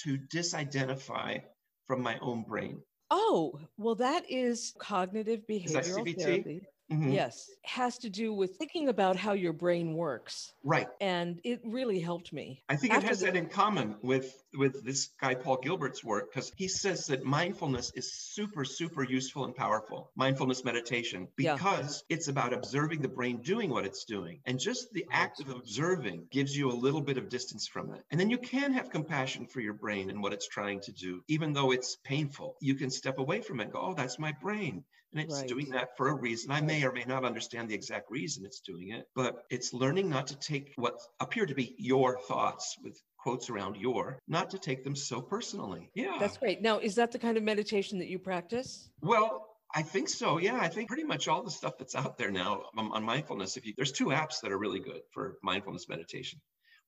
to 0.03 0.17
disidentify 0.33 1.41
from 1.87 2.01
my 2.01 2.17
own 2.21 2.43
brain. 2.43 2.81
Oh, 3.11 3.59
well, 3.77 3.95
that 3.95 4.23
is 4.29 4.73
cognitive 4.79 5.41
Is 5.47 5.73
that 5.73 5.85
behavioral 5.85 6.05
CBT? 6.05 6.21
therapy. 6.21 6.61
Mhm. 6.91 7.13
Yes, 7.13 7.49
has 7.63 7.97
to 7.99 8.09
do 8.11 8.31
with 8.31 8.57
thinking 8.57 8.89
about 8.89 9.15
how 9.15 9.33
your 9.33 9.53
brain 9.53 9.95
works. 9.95 10.53
Right. 10.63 10.87
And 11.01 11.41
it 11.43 11.61
really 11.65 11.99
helped 11.99 12.31
me. 12.31 12.61
I 12.69 12.75
think 12.75 12.93
it 12.93 13.01
has 13.03 13.19
the- 13.21 13.25
that 13.27 13.35
in 13.35 13.47
common 13.49 13.95
with 14.03 14.43
with 14.53 14.83
this 14.85 15.07
guy 15.19 15.33
Paul 15.35 15.57
Gilbert's 15.57 16.03
work 16.03 16.31
because 16.31 16.51
he 16.55 16.67
says 16.67 17.07
that 17.07 17.23
mindfulness 17.25 17.91
is 17.95 18.13
super 18.13 18.63
super 18.65 19.03
useful 19.03 19.45
and 19.45 19.55
powerful. 19.55 20.11
Mindfulness 20.15 20.63
meditation 20.63 21.27
Yeah. 21.37 21.55
because 21.55 22.03
it's 22.07 22.27
about 22.27 22.53
observing 22.53 23.01
the 23.01 23.09
brain 23.09 23.41
doing 23.41 23.71
what 23.71 23.85
it's 23.85 24.05
doing 24.05 24.41
and 24.45 24.59
just 24.59 24.93
the 24.93 25.07
act 25.09 25.39
of 25.41 25.49
observing 25.49 26.27
gives 26.29 26.55
you 26.55 26.69
a 26.69 26.73
little 26.85 27.01
bit 27.01 27.17
of 27.17 27.29
distance 27.29 27.67
from 27.67 27.93
it. 27.95 28.03
And 28.11 28.19
then 28.19 28.29
you 28.29 28.37
can 28.37 28.73
have 28.73 28.91
compassion 28.91 29.47
for 29.47 29.59
your 29.59 29.73
brain 29.73 30.09
and 30.11 30.21
what 30.21 30.33
it's 30.33 30.47
trying 30.47 30.81
to 30.81 30.91
do 30.91 31.23
even 31.27 31.51
though 31.53 31.71
it's 31.71 31.97
painful. 32.03 32.57
You 32.61 32.75
can 32.75 32.91
step 32.91 33.17
away 33.17 33.41
from 33.41 33.59
it 33.59 33.63
and 33.63 33.73
go, 33.73 33.79
"Oh, 33.81 33.93
that's 33.95 34.19
my 34.19 34.31
brain." 34.33 34.85
And 35.15 35.23
it's 35.23 35.39
Right. 35.39 35.47
doing 35.47 35.69
that 35.69 35.95
for 35.95 36.09
a 36.09 36.13
reason. 36.13 36.51
I 36.51 36.59
may 36.59 36.83
or 36.83 36.91
may 36.91 37.05
not 37.05 37.23
understand 37.23 37.69
the 37.69 37.73
exact 37.73 38.11
reason 38.11 38.45
it's 38.45 38.59
doing 38.59 38.89
it, 38.89 39.07
but 39.15 39.45
it's 39.49 39.71
learning 39.73 40.09
not 40.09 40.27
to 40.27 40.35
take 40.37 40.73
what 40.75 40.99
appear 41.21 41.45
to 41.45 41.55
be 41.55 41.73
your 41.79 42.19
thoughts 42.19 42.75
with 42.83 43.01
quotes 43.17 43.49
around 43.49 43.77
your, 43.77 44.19
not 44.27 44.49
to 44.49 44.59
take 44.59 44.83
them 44.83 44.95
so 44.95 45.21
personally. 45.21 45.89
Yeah. 45.95 46.17
That's 46.19 46.37
great. 46.37 46.61
Now, 46.61 46.79
is 46.79 46.95
that 46.95 47.13
the 47.13 47.19
kind 47.19 47.37
of 47.37 47.43
meditation 47.43 47.99
that 47.99 48.07
you 48.09 48.19
practice? 48.19 48.89
well, 49.01 49.47
I 49.73 49.81
think 49.81 50.07
so. 50.09 50.37
Yeah, 50.37 50.57
I 50.57 50.67
think 50.69 50.87
pretty 50.87 51.03
much 51.03 51.27
all 51.27 51.43
the 51.43 51.51
stuff 51.51 51.77
that's 51.77 51.95
out 51.95 52.17
there 52.17 52.31
now 52.31 52.63
on, 52.77 52.91
on 52.91 53.03
mindfulness. 53.03 53.57
If 53.57 53.65
you 53.65 53.73
there's 53.75 53.91
two 53.91 54.05
apps 54.07 54.39
that 54.41 54.51
are 54.51 54.57
really 54.57 54.79
good 54.79 55.01
for 55.11 55.37
mindfulness 55.43 55.89
meditation. 55.89 56.39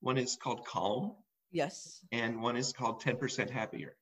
One 0.01 0.17
is 0.17 0.37
called 0.41 0.65
Calm, 0.65 1.15
Yes. 1.51 2.01
and 2.11 2.41
one 2.41 2.55
is 2.55 2.71
called 2.73 3.01
10% 3.01 3.49
Happier. 3.49 3.95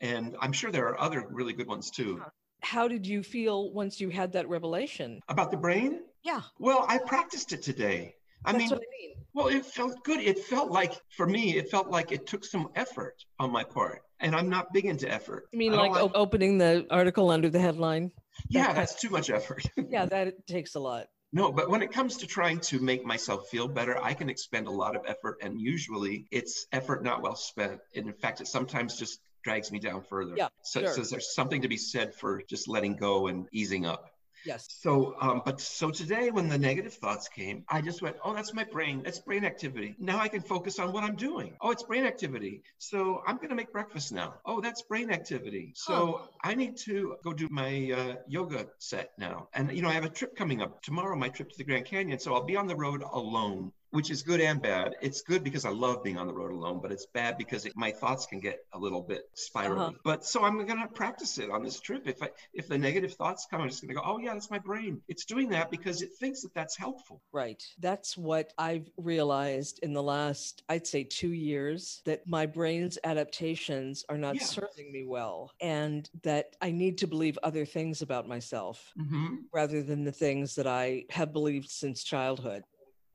And 0.00 0.34
I'm 0.40 0.52
sure 0.52 0.70
there 0.72 0.88
are 0.88 1.00
other 1.00 1.24
really 1.30 1.52
good 1.52 1.66
ones 1.68 1.90
too. 1.90 2.22
How 2.66 2.88
did 2.88 3.06
you 3.06 3.22
feel 3.22 3.70
once 3.72 4.00
you 4.00 4.08
had 4.10 4.32
that 4.32 4.48
revelation? 4.48 5.20
About 5.28 5.52
the 5.52 5.56
brain? 5.56 6.00
Yeah, 6.24 6.40
Well, 6.58 6.84
I 6.88 6.98
practiced 6.98 7.52
it 7.52 7.62
today. 7.62 8.16
I 8.44 8.50
that's 8.52 8.62
mean, 8.62 8.70
what 8.70 8.80
I 8.80 8.90
mean. 9.00 9.14
Well, 9.34 9.48
it 9.48 9.64
felt 9.64 10.02
good. 10.02 10.18
It 10.20 10.38
felt 10.40 10.72
like, 10.72 10.94
for 11.16 11.26
me, 11.28 11.56
it 11.56 11.70
felt 11.70 11.88
like 11.90 12.10
it 12.10 12.26
took 12.26 12.44
some 12.44 12.68
effort 12.74 13.14
on 13.38 13.52
my 13.52 13.62
part. 13.62 14.00
And 14.18 14.34
I'm 14.34 14.48
not 14.48 14.72
big 14.72 14.84
into 14.86 15.08
effort. 15.08 15.44
You 15.52 15.58
mean 15.60 15.72
don't 15.72 15.92
like 15.92 16.10
opening 16.16 16.58
the 16.58 16.86
article 16.90 17.30
under 17.30 17.48
the 17.48 17.60
headline? 17.60 18.10
yeah, 18.48 18.72
that's 18.72 18.94
too 19.00 19.10
much 19.10 19.30
effort. 19.30 19.62
Yeah, 19.88 20.06
that 20.06 20.46
takes 20.48 20.74
a 20.74 20.80
lot. 20.80 21.06
no, 21.32 21.52
but 21.52 21.70
when 21.70 21.82
it 21.82 21.92
comes 21.92 22.16
to 22.18 22.26
trying 22.26 22.58
to 22.70 22.80
make 22.80 23.02
myself 23.06 23.40
feel 23.48 23.68
better, 23.68 23.94
I 24.02 24.12
can 24.14 24.28
expend 24.28 24.66
a 24.66 24.76
lot 24.82 24.96
of 24.96 25.02
effort. 25.06 25.36
And 25.40 25.60
usually 25.60 26.26
it's 26.32 26.66
effort 26.72 27.04
not 27.04 27.22
well 27.22 27.36
spent. 27.36 27.78
And 27.94 28.06
in 28.08 28.14
fact, 28.14 28.40
it 28.40 28.48
sometimes 28.48 28.98
just 28.98 29.20
drags 29.46 29.70
me 29.70 29.78
down 29.78 30.02
further. 30.02 30.34
Yeah, 30.36 30.48
So, 30.62 30.80
sure. 30.80 30.92
so 30.92 31.02
there's 31.02 31.32
something 31.32 31.62
to 31.62 31.68
be 31.68 31.76
said 31.76 32.16
for 32.16 32.42
just 32.48 32.66
letting 32.66 32.96
go 32.96 33.28
and 33.28 33.46
easing 33.52 33.86
up. 33.86 34.10
Yes. 34.44 34.66
So, 34.80 35.14
um, 35.20 35.42
but 35.44 35.60
so 35.60 35.90
today 35.90 36.30
when 36.30 36.48
the 36.48 36.58
negative 36.58 36.94
thoughts 36.94 37.28
came, 37.28 37.64
I 37.68 37.80
just 37.80 38.02
went, 38.02 38.16
oh, 38.24 38.34
that's 38.34 38.52
my 38.54 38.64
brain. 38.64 39.02
That's 39.04 39.20
brain 39.20 39.44
activity. 39.44 39.94
Now 39.98 40.18
I 40.18 40.28
can 40.28 40.40
focus 40.40 40.78
on 40.78 40.92
what 40.92 41.04
I'm 41.04 41.16
doing. 41.16 41.56
Oh, 41.60 41.70
it's 41.70 41.84
brain 41.84 42.04
activity. 42.04 42.62
So 42.78 43.22
I'm 43.26 43.36
going 43.36 43.50
to 43.50 43.54
make 43.54 43.72
breakfast 43.72 44.12
now. 44.12 44.34
Oh, 44.44 44.60
that's 44.60 44.82
brain 44.82 45.10
activity. 45.10 45.72
So 45.74 46.28
I 46.42 46.54
need 46.54 46.76
to 46.88 47.16
go 47.24 47.32
do 47.32 47.48
my 47.50 47.92
uh, 47.98 48.14
yoga 48.28 48.66
set 48.78 49.10
now. 49.18 49.48
And, 49.54 49.72
you 49.72 49.82
know, 49.82 49.88
I 49.88 49.94
have 49.94 50.04
a 50.04 50.10
trip 50.10 50.36
coming 50.36 50.60
up 50.60 50.82
tomorrow, 50.82 51.16
my 51.16 51.28
trip 51.28 51.48
to 51.50 51.58
the 51.58 51.64
Grand 51.64 51.86
Canyon. 51.86 52.18
So 52.18 52.34
I'll 52.34 52.44
be 52.44 52.56
on 52.56 52.66
the 52.66 52.76
road 52.76 53.02
alone. 53.02 53.72
Which 53.96 54.10
is 54.10 54.22
good 54.22 54.42
and 54.42 54.60
bad. 54.60 54.94
It's 55.00 55.22
good 55.22 55.42
because 55.42 55.64
I 55.64 55.70
love 55.70 56.04
being 56.04 56.18
on 56.18 56.26
the 56.26 56.34
road 56.34 56.52
alone, 56.52 56.80
but 56.82 56.92
it's 56.92 57.06
bad 57.14 57.38
because 57.38 57.64
it, 57.64 57.72
my 57.76 57.90
thoughts 57.90 58.26
can 58.26 58.40
get 58.40 58.58
a 58.74 58.78
little 58.78 59.00
bit 59.00 59.22
spirally. 59.32 59.86
Uh-huh. 59.86 59.92
But 60.04 60.22
so 60.22 60.44
I'm 60.44 60.56
going 60.66 60.82
to 60.82 60.88
practice 60.88 61.38
it 61.38 61.48
on 61.50 61.64
this 61.64 61.80
trip. 61.80 62.02
If 62.06 62.22
I 62.22 62.28
if 62.52 62.68
the 62.68 62.76
negative 62.76 63.14
thoughts 63.14 63.46
come, 63.50 63.62
I'm 63.62 63.68
just 63.70 63.80
going 63.80 63.88
to 63.88 63.94
go, 63.94 64.02
oh 64.04 64.18
yeah, 64.18 64.34
that's 64.34 64.50
my 64.50 64.58
brain. 64.58 65.00
It's 65.08 65.24
doing 65.24 65.48
that 65.50 65.70
because 65.70 66.02
it 66.02 66.10
thinks 66.20 66.42
that 66.42 66.52
that's 66.52 66.76
helpful. 66.76 67.22
Right. 67.32 67.62
That's 67.78 68.18
what 68.18 68.52
I've 68.58 68.90
realized 68.98 69.80
in 69.82 69.94
the 69.94 70.02
last, 70.02 70.62
I'd 70.68 70.86
say, 70.86 71.02
two 71.04 71.32
years 71.32 72.02
that 72.04 72.20
my 72.26 72.44
brain's 72.44 72.98
adaptations 73.02 74.04
are 74.10 74.18
not 74.18 74.34
Yeah. 74.34 74.44
serving 74.44 74.92
me 74.92 75.04
well, 75.06 75.52
and 75.62 76.10
that 76.22 76.54
I 76.60 76.70
need 76.70 76.98
to 76.98 77.06
believe 77.06 77.38
other 77.42 77.64
things 77.64 78.02
about 78.02 78.28
myself 78.28 78.92
Mm-hmm. 78.98 79.36
rather 79.54 79.82
than 79.82 80.04
the 80.04 80.12
things 80.12 80.54
that 80.56 80.66
I 80.66 81.04
have 81.08 81.32
believed 81.32 81.70
since 81.70 82.04
childhood. 82.04 82.62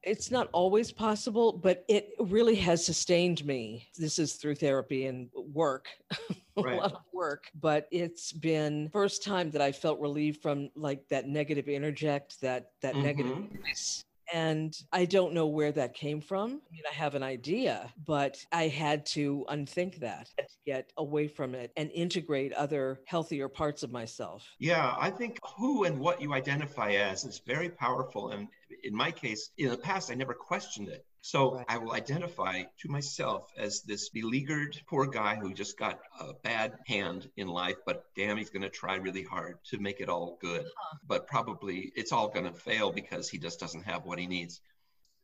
It's 0.03 0.31
not 0.31 0.49
always 0.51 0.91
possible, 0.91 1.53
but 1.53 1.85
it 1.87 2.09
really 2.19 2.55
has 2.55 2.83
sustained 2.85 3.45
me. 3.45 3.87
This 3.97 4.17
is 4.17 4.33
through 4.33 4.55
therapy 4.55 5.05
and 5.05 5.29
work, 5.35 5.89
Right. 6.57 6.73
a 6.73 6.77
lot 6.77 6.93
of 6.93 7.01
work, 7.13 7.51
but 7.59 7.87
it's 7.91 8.31
been 8.31 8.89
first 8.89 9.23
time 9.23 9.51
that 9.51 9.61
I 9.61 9.71
felt 9.71 9.99
relieved 9.99 10.41
from 10.41 10.69
like 10.75 11.07
that 11.09 11.27
negative 11.27 11.67
interject, 11.67 12.41
that 12.41 12.71
that 12.81 12.95
negative 12.95 13.37
Mhm. 13.37 13.61
voice. 13.63 14.03
And 14.33 14.73
I 14.93 15.05
don't 15.05 15.33
know 15.33 15.47
where 15.47 15.73
that 15.73 15.93
came 15.93 16.21
from. 16.21 16.61
I 16.65 16.71
mean, 16.71 16.83
I 16.89 16.93
have 16.93 17.15
an 17.15 17.23
idea, 17.23 17.91
but 18.05 18.37
I 18.53 18.69
had 18.69 19.05
to 19.07 19.45
unthink 19.49 19.97
that, 19.99 20.29
to 20.37 20.45
get 20.65 20.93
away 20.97 21.27
from 21.27 21.53
it 21.53 21.73
and 21.75 21.91
integrate 21.91 22.53
other 22.53 23.01
healthier 23.05 23.49
parts 23.49 23.83
of 23.83 23.91
myself. 23.91 24.47
Yeah, 24.57 24.95
I 24.97 25.09
think 25.09 25.37
who 25.57 25.83
and 25.83 25.99
what 25.99 26.21
you 26.21 26.33
identify 26.33 26.91
as 26.91 27.25
is 27.25 27.41
very 27.45 27.69
powerful. 27.69 28.29
And 28.29 28.47
in 28.84 28.96
my 28.96 29.12
case, 29.12 29.52
in 29.58 29.70
the 29.70 29.78
past, 29.78 30.12
I 30.12 30.15
never 30.15 30.34
questioned 30.34 30.89
it. 30.89 31.06
So 31.22 31.56
Right. 31.56 31.65
I 31.70 31.78
will 31.78 31.94
identify 31.94 32.63
to 32.80 32.89
myself 32.89 33.52
as 33.56 33.82
this 33.84 34.10
beleaguered 34.10 34.82
poor 34.88 35.06
guy 35.06 35.36
who 35.36 35.54
just 35.54 35.78
got 35.78 36.00
a 36.20 36.34
bad 36.34 36.80
hand 36.88 37.30
in 37.38 37.48
life, 37.48 37.78
but 37.86 38.06
damn, 38.15 38.38
he's 38.38 38.50
going 38.50 38.63
to 38.63 38.70
try 38.70 38.96
really 38.96 39.24
hard 39.24 39.60
to 39.65 39.78
make 39.78 40.00
it 40.00 40.10
all 40.10 40.38
good. 40.41 40.65
But 41.06 41.28
probably 41.28 41.91
it's 41.96 42.12
all 42.12 42.30
going 42.30 42.46
to 42.46 42.54
fail 42.54 42.91
because 42.91 43.30
he 43.30 43.38
just 43.38 43.60
doesn't 43.60 43.84
have 43.84 44.06
what 44.06 44.17
he 44.17 44.28
needs. 44.28 44.62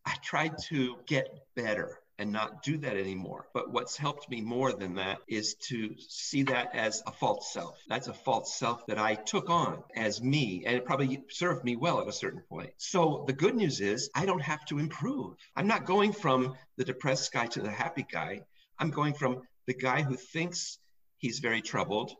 I 0.06 0.16
tried 0.22 0.58
to 0.70 0.98
get 1.08 1.48
better 1.56 2.00
and 2.20 2.32
not 2.32 2.64
do 2.64 2.78
that 2.78 2.98
anymore. 2.98 3.48
But 3.54 3.72
what's 3.72 3.98
helped 3.98 4.30
me 4.30 4.42
more 4.42 4.74
than 4.74 4.96
that 4.96 5.20
is 5.28 5.56
to 5.70 5.96
see 6.00 6.44
that 6.44 6.76
as 6.76 7.04
a 7.06 7.12
false 7.12 7.54
self. 7.54 7.80
That's 7.88 8.08
a 8.08 8.14
false 8.14 8.56
self 8.56 8.86
that 8.88 8.98
I 8.98 9.16
took 9.16 9.50
on 9.50 9.84
as 9.96 10.22
me, 10.22 10.64
and 10.66 10.76
it 10.76 10.86
probably 10.86 11.24
served 11.30 11.64
me 11.64 11.76
well 11.76 12.02
at 12.02 12.08
a 12.08 12.14
certain 12.14 12.42
point. 12.50 12.72
So 12.78 13.24
the 13.28 13.34
good 13.34 13.56
news 13.56 13.82
is 13.82 14.10
I 14.16 14.26
don't 14.26 14.42
have 14.42 14.66
to 14.66 14.80
improve. 14.80 15.36
I'm 15.56 15.68
not 15.68 15.86
going 15.86 16.14
from 16.14 16.56
the 16.78 16.86
depressed 16.86 17.32
guy 17.32 17.48
to 17.48 17.62
the 17.62 17.72
happy 17.72 18.06
guy. 18.10 18.42
I'm 18.80 18.92
going 18.92 19.14
from 19.14 19.42
the 19.66 19.74
guy 19.74 20.02
who 20.02 20.16
thinks 20.16 20.80
he's 21.18 21.40
very 21.40 21.62
troubled 21.62 22.14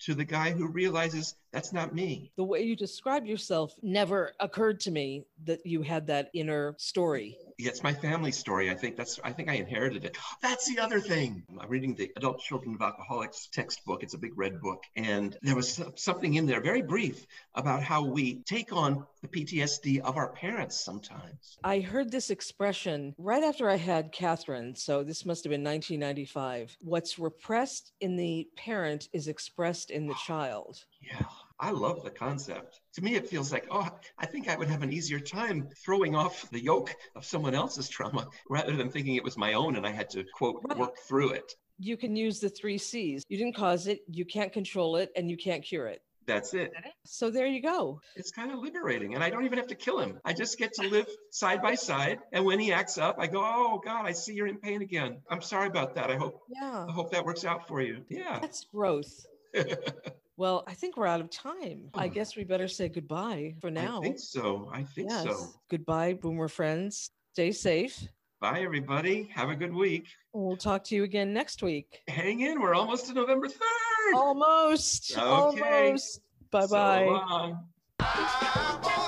to 0.00 0.14
the 0.14 0.24
guy 0.24 0.50
who 0.50 0.66
realizes 0.66 1.36
that's 1.52 1.72
not 1.72 1.94
me. 1.94 2.32
The 2.36 2.44
way 2.44 2.62
you 2.62 2.74
describe 2.74 3.24
yourself 3.24 3.74
never 3.82 4.32
occurred 4.40 4.80
to 4.80 4.90
me 4.90 5.26
that 5.44 5.64
you 5.64 5.82
had 5.82 6.08
that 6.08 6.30
inner 6.34 6.74
story. 6.78 7.38
Yeah, 7.62 7.68
it's 7.68 7.84
my 7.84 7.94
family 7.94 8.32
story. 8.32 8.70
I 8.70 8.74
think 8.74 8.96
that's 8.96 9.20
I 9.22 9.30
think 9.30 9.48
I 9.48 9.54
inherited 9.54 10.04
it. 10.04 10.16
That's 10.40 10.66
the 10.68 10.80
other 10.82 10.98
thing. 10.98 11.44
I'm 11.60 11.68
reading 11.68 11.94
the 11.94 12.10
Adult 12.16 12.40
Children 12.40 12.74
of 12.74 12.82
Alcoholics 12.82 13.46
textbook. 13.52 14.02
It's 14.02 14.14
a 14.14 14.18
big 14.18 14.36
red 14.36 14.60
book. 14.60 14.82
And 14.96 15.36
there 15.42 15.54
was 15.54 15.80
something 15.94 16.34
in 16.34 16.46
there, 16.46 16.60
very 16.60 16.82
brief, 16.82 17.24
about 17.54 17.84
how 17.84 18.02
we 18.02 18.42
take 18.42 18.72
on 18.72 19.06
the 19.20 19.28
PTSD 19.28 20.00
of 20.00 20.16
our 20.16 20.30
parents 20.30 20.84
sometimes. 20.84 21.58
I 21.62 21.78
heard 21.78 22.10
this 22.10 22.30
expression 22.30 23.14
right 23.16 23.44
after 23.44 23.70
I 23.70 23.76
had 23.76 24.10
Catherine. 24.10 24.74
So 24.74 25.04
this 25.04 25.24
must 25.24 25.44
have 25.44 25.52
been 25.52 25.62
1995. 25.62 26.76
What's 26.80 27.16
repressed 27.16 27.92
in 28.00 28.16
the 28.16 28.48
parent 28.56 29.08
is 29.12 29.28
expressed 29.28 29.92
in 29.92 30.08
the 30.08 30.14
child. 30.26 30.84
Yeah, 31.00 31.26
I 31.62 31.70
love 31.70 32.02
the 32.02 32.10
concept. 32.10 32.80
To 32.94 33.02
me, 33.04 33.14
it 33.14 33.28
feels 33.28 33.52
like, 33.52 33.68
oh, 33.70 33.88
I 34.18 34.26
think 34.26 34.48
I 34.48 34.56
would 34.56 34.66
have 34.66 34.82
an 34.82 34.92
easier 34.92 35.20
time 35.20 35.68
throwing 35.84 36.16
off 36.16 36.50
the 36.50 36.60
yoke 36.60 36.92
of 37.14 37.24
someone 37.24 37.54
else's 37.54 37.88
trauma 37.88 38.26
rather 38.50 38.74
than 38.74 38.90
thinking 38.90 39.14
it 39.14 39.22
was 39.22 39.38
my 39.38 39.52
own 39.52 39.76
and 39.76 39.86
I 39.86 39.90
had 39.92 40.10
to, 40.10 40.24
quote, 40.34 40.60
work 40.76 40.98
through 41.06 41.30
it. 41.30 41.54
You 41.78 41.96
can 41.96 42.16
use 42.16 42.40
the 42.40 42.48
three 42.48 42.78
C's. 42.78 43.24
You 43.28 43.38
didn't 43.38 43.54
cause 43.54 43.86
it, 43.86 44.00
you 44.08 44.24
can't 44.24 44.52
control 44.52 44.96
it, 44.96 45.10
and 45.14 45.30
you 45.30 45.36
can't 45.36 45.62
cure 45.62 45.86
it. 45.86 46.02
That's 46.26 46.52
it. 46.52 46.72
So 47.04 47.30
there 47.30 47.46
you 47.46 47.62
go. 47.62 48.00
It's 48.16 48.32
kind 48.32 48.50
of 48.50 48.58
liberating. 48.58 49.14
And 49.14 49.22
I 49.22 49.30
don't 49.30 49.44
even 49.44 49.58
have 49.58 49.68
to 49.68 49.76
kill 49.76 50.00
him. 50.00 50.18
I 50.24 50.32
just 50.32 50.58
get 50.58 50.72
to 50.74 50.88
live 50.88 51.06
side 51.30 51.62
by 51.62 51.76
side. 51.76 52.18
And 52.32 52.44
when 52.44 52.58
he 52.58 52.72
acts 52.72 52.98
up, 52.98 53.16
I 53.20 53.28
go, 53.28 53.40
oh, 53.40 53.80
God, 53.84 54.04
I 54.04 54.12
see 54.12 54.34
you're 54.34 54.48
in 54.48 54.58
pain 54.58 54.82
again. 54.82 55.18
I'm 55.30 55.42
sorry 55.42 55.68
about 55.68 55.94
that. 55.94 56.10
I 56.10 56.16
hope, 56.16 56.40
Yeah. 56.48 56.86
I 56.88 56.92
hope 56.92 57.12
that 57.12 57.24
works 57.24 57.44
out 57.44 57.68
for 57.68 57.80
you. 57.80 58.04
Yeah. 58.08 58.40
That's 58.40 58.64
growth. 58.64 59.26
Well, 60.36 60.64
I 60.66 60.74
think 60.74 60.96
we're 60.96 61.06
out 61.06 61.20
of 61.20 61.30
time. 61.30 61.90
I 61.94 62.08
guess 62.08 62.36
we 62.36 62.44
better 62.44 62.68
say 62.68 62.88
goodbye 62.88 63.54
for 63.60 63.70
now. 63.70 63.98
I 63.98 64.02
think 64.02 64.18
so. 64.18 64.70
I 64.72 64.82
think 64.82 65.10
yes. 65.10 65.24
so. 65.24 65.46
Goodbye, 65.70 66.14
Boomer 66.14 66.48
friends. 66.48 67.10
Stay 67.34 67.52
safe. 67.52 68.08
Bye, 68.40 68.60
everybody. 68.62 69.28
Have 69.34 69.50
a 69.50 69.54
good 69.54 69.74
week. 69.74 70.06
We'll 70.32 70.56
talk 70.56 70.84
to 70.84 70.94
you 70.94 71.04
again 71.04 71.32
next 71.32 71.62
week. 71.62 72.02
Hang 72.08 72.40
in. 72.40 72.60
We're 72.60 72.74
almost 72.74 73.06
to 73.08 73.14
November 73.14 73.46
3rd. 73.46 74.14
Almost. 74.16 75.16
Okay. 75.16 75.20
Almost. 75.22 76.20
Bye 76.50 76.66
bye. 76.66 77.04
So 77.06 77.12
long. 77.12 77.64
Ah, 78.00 79.01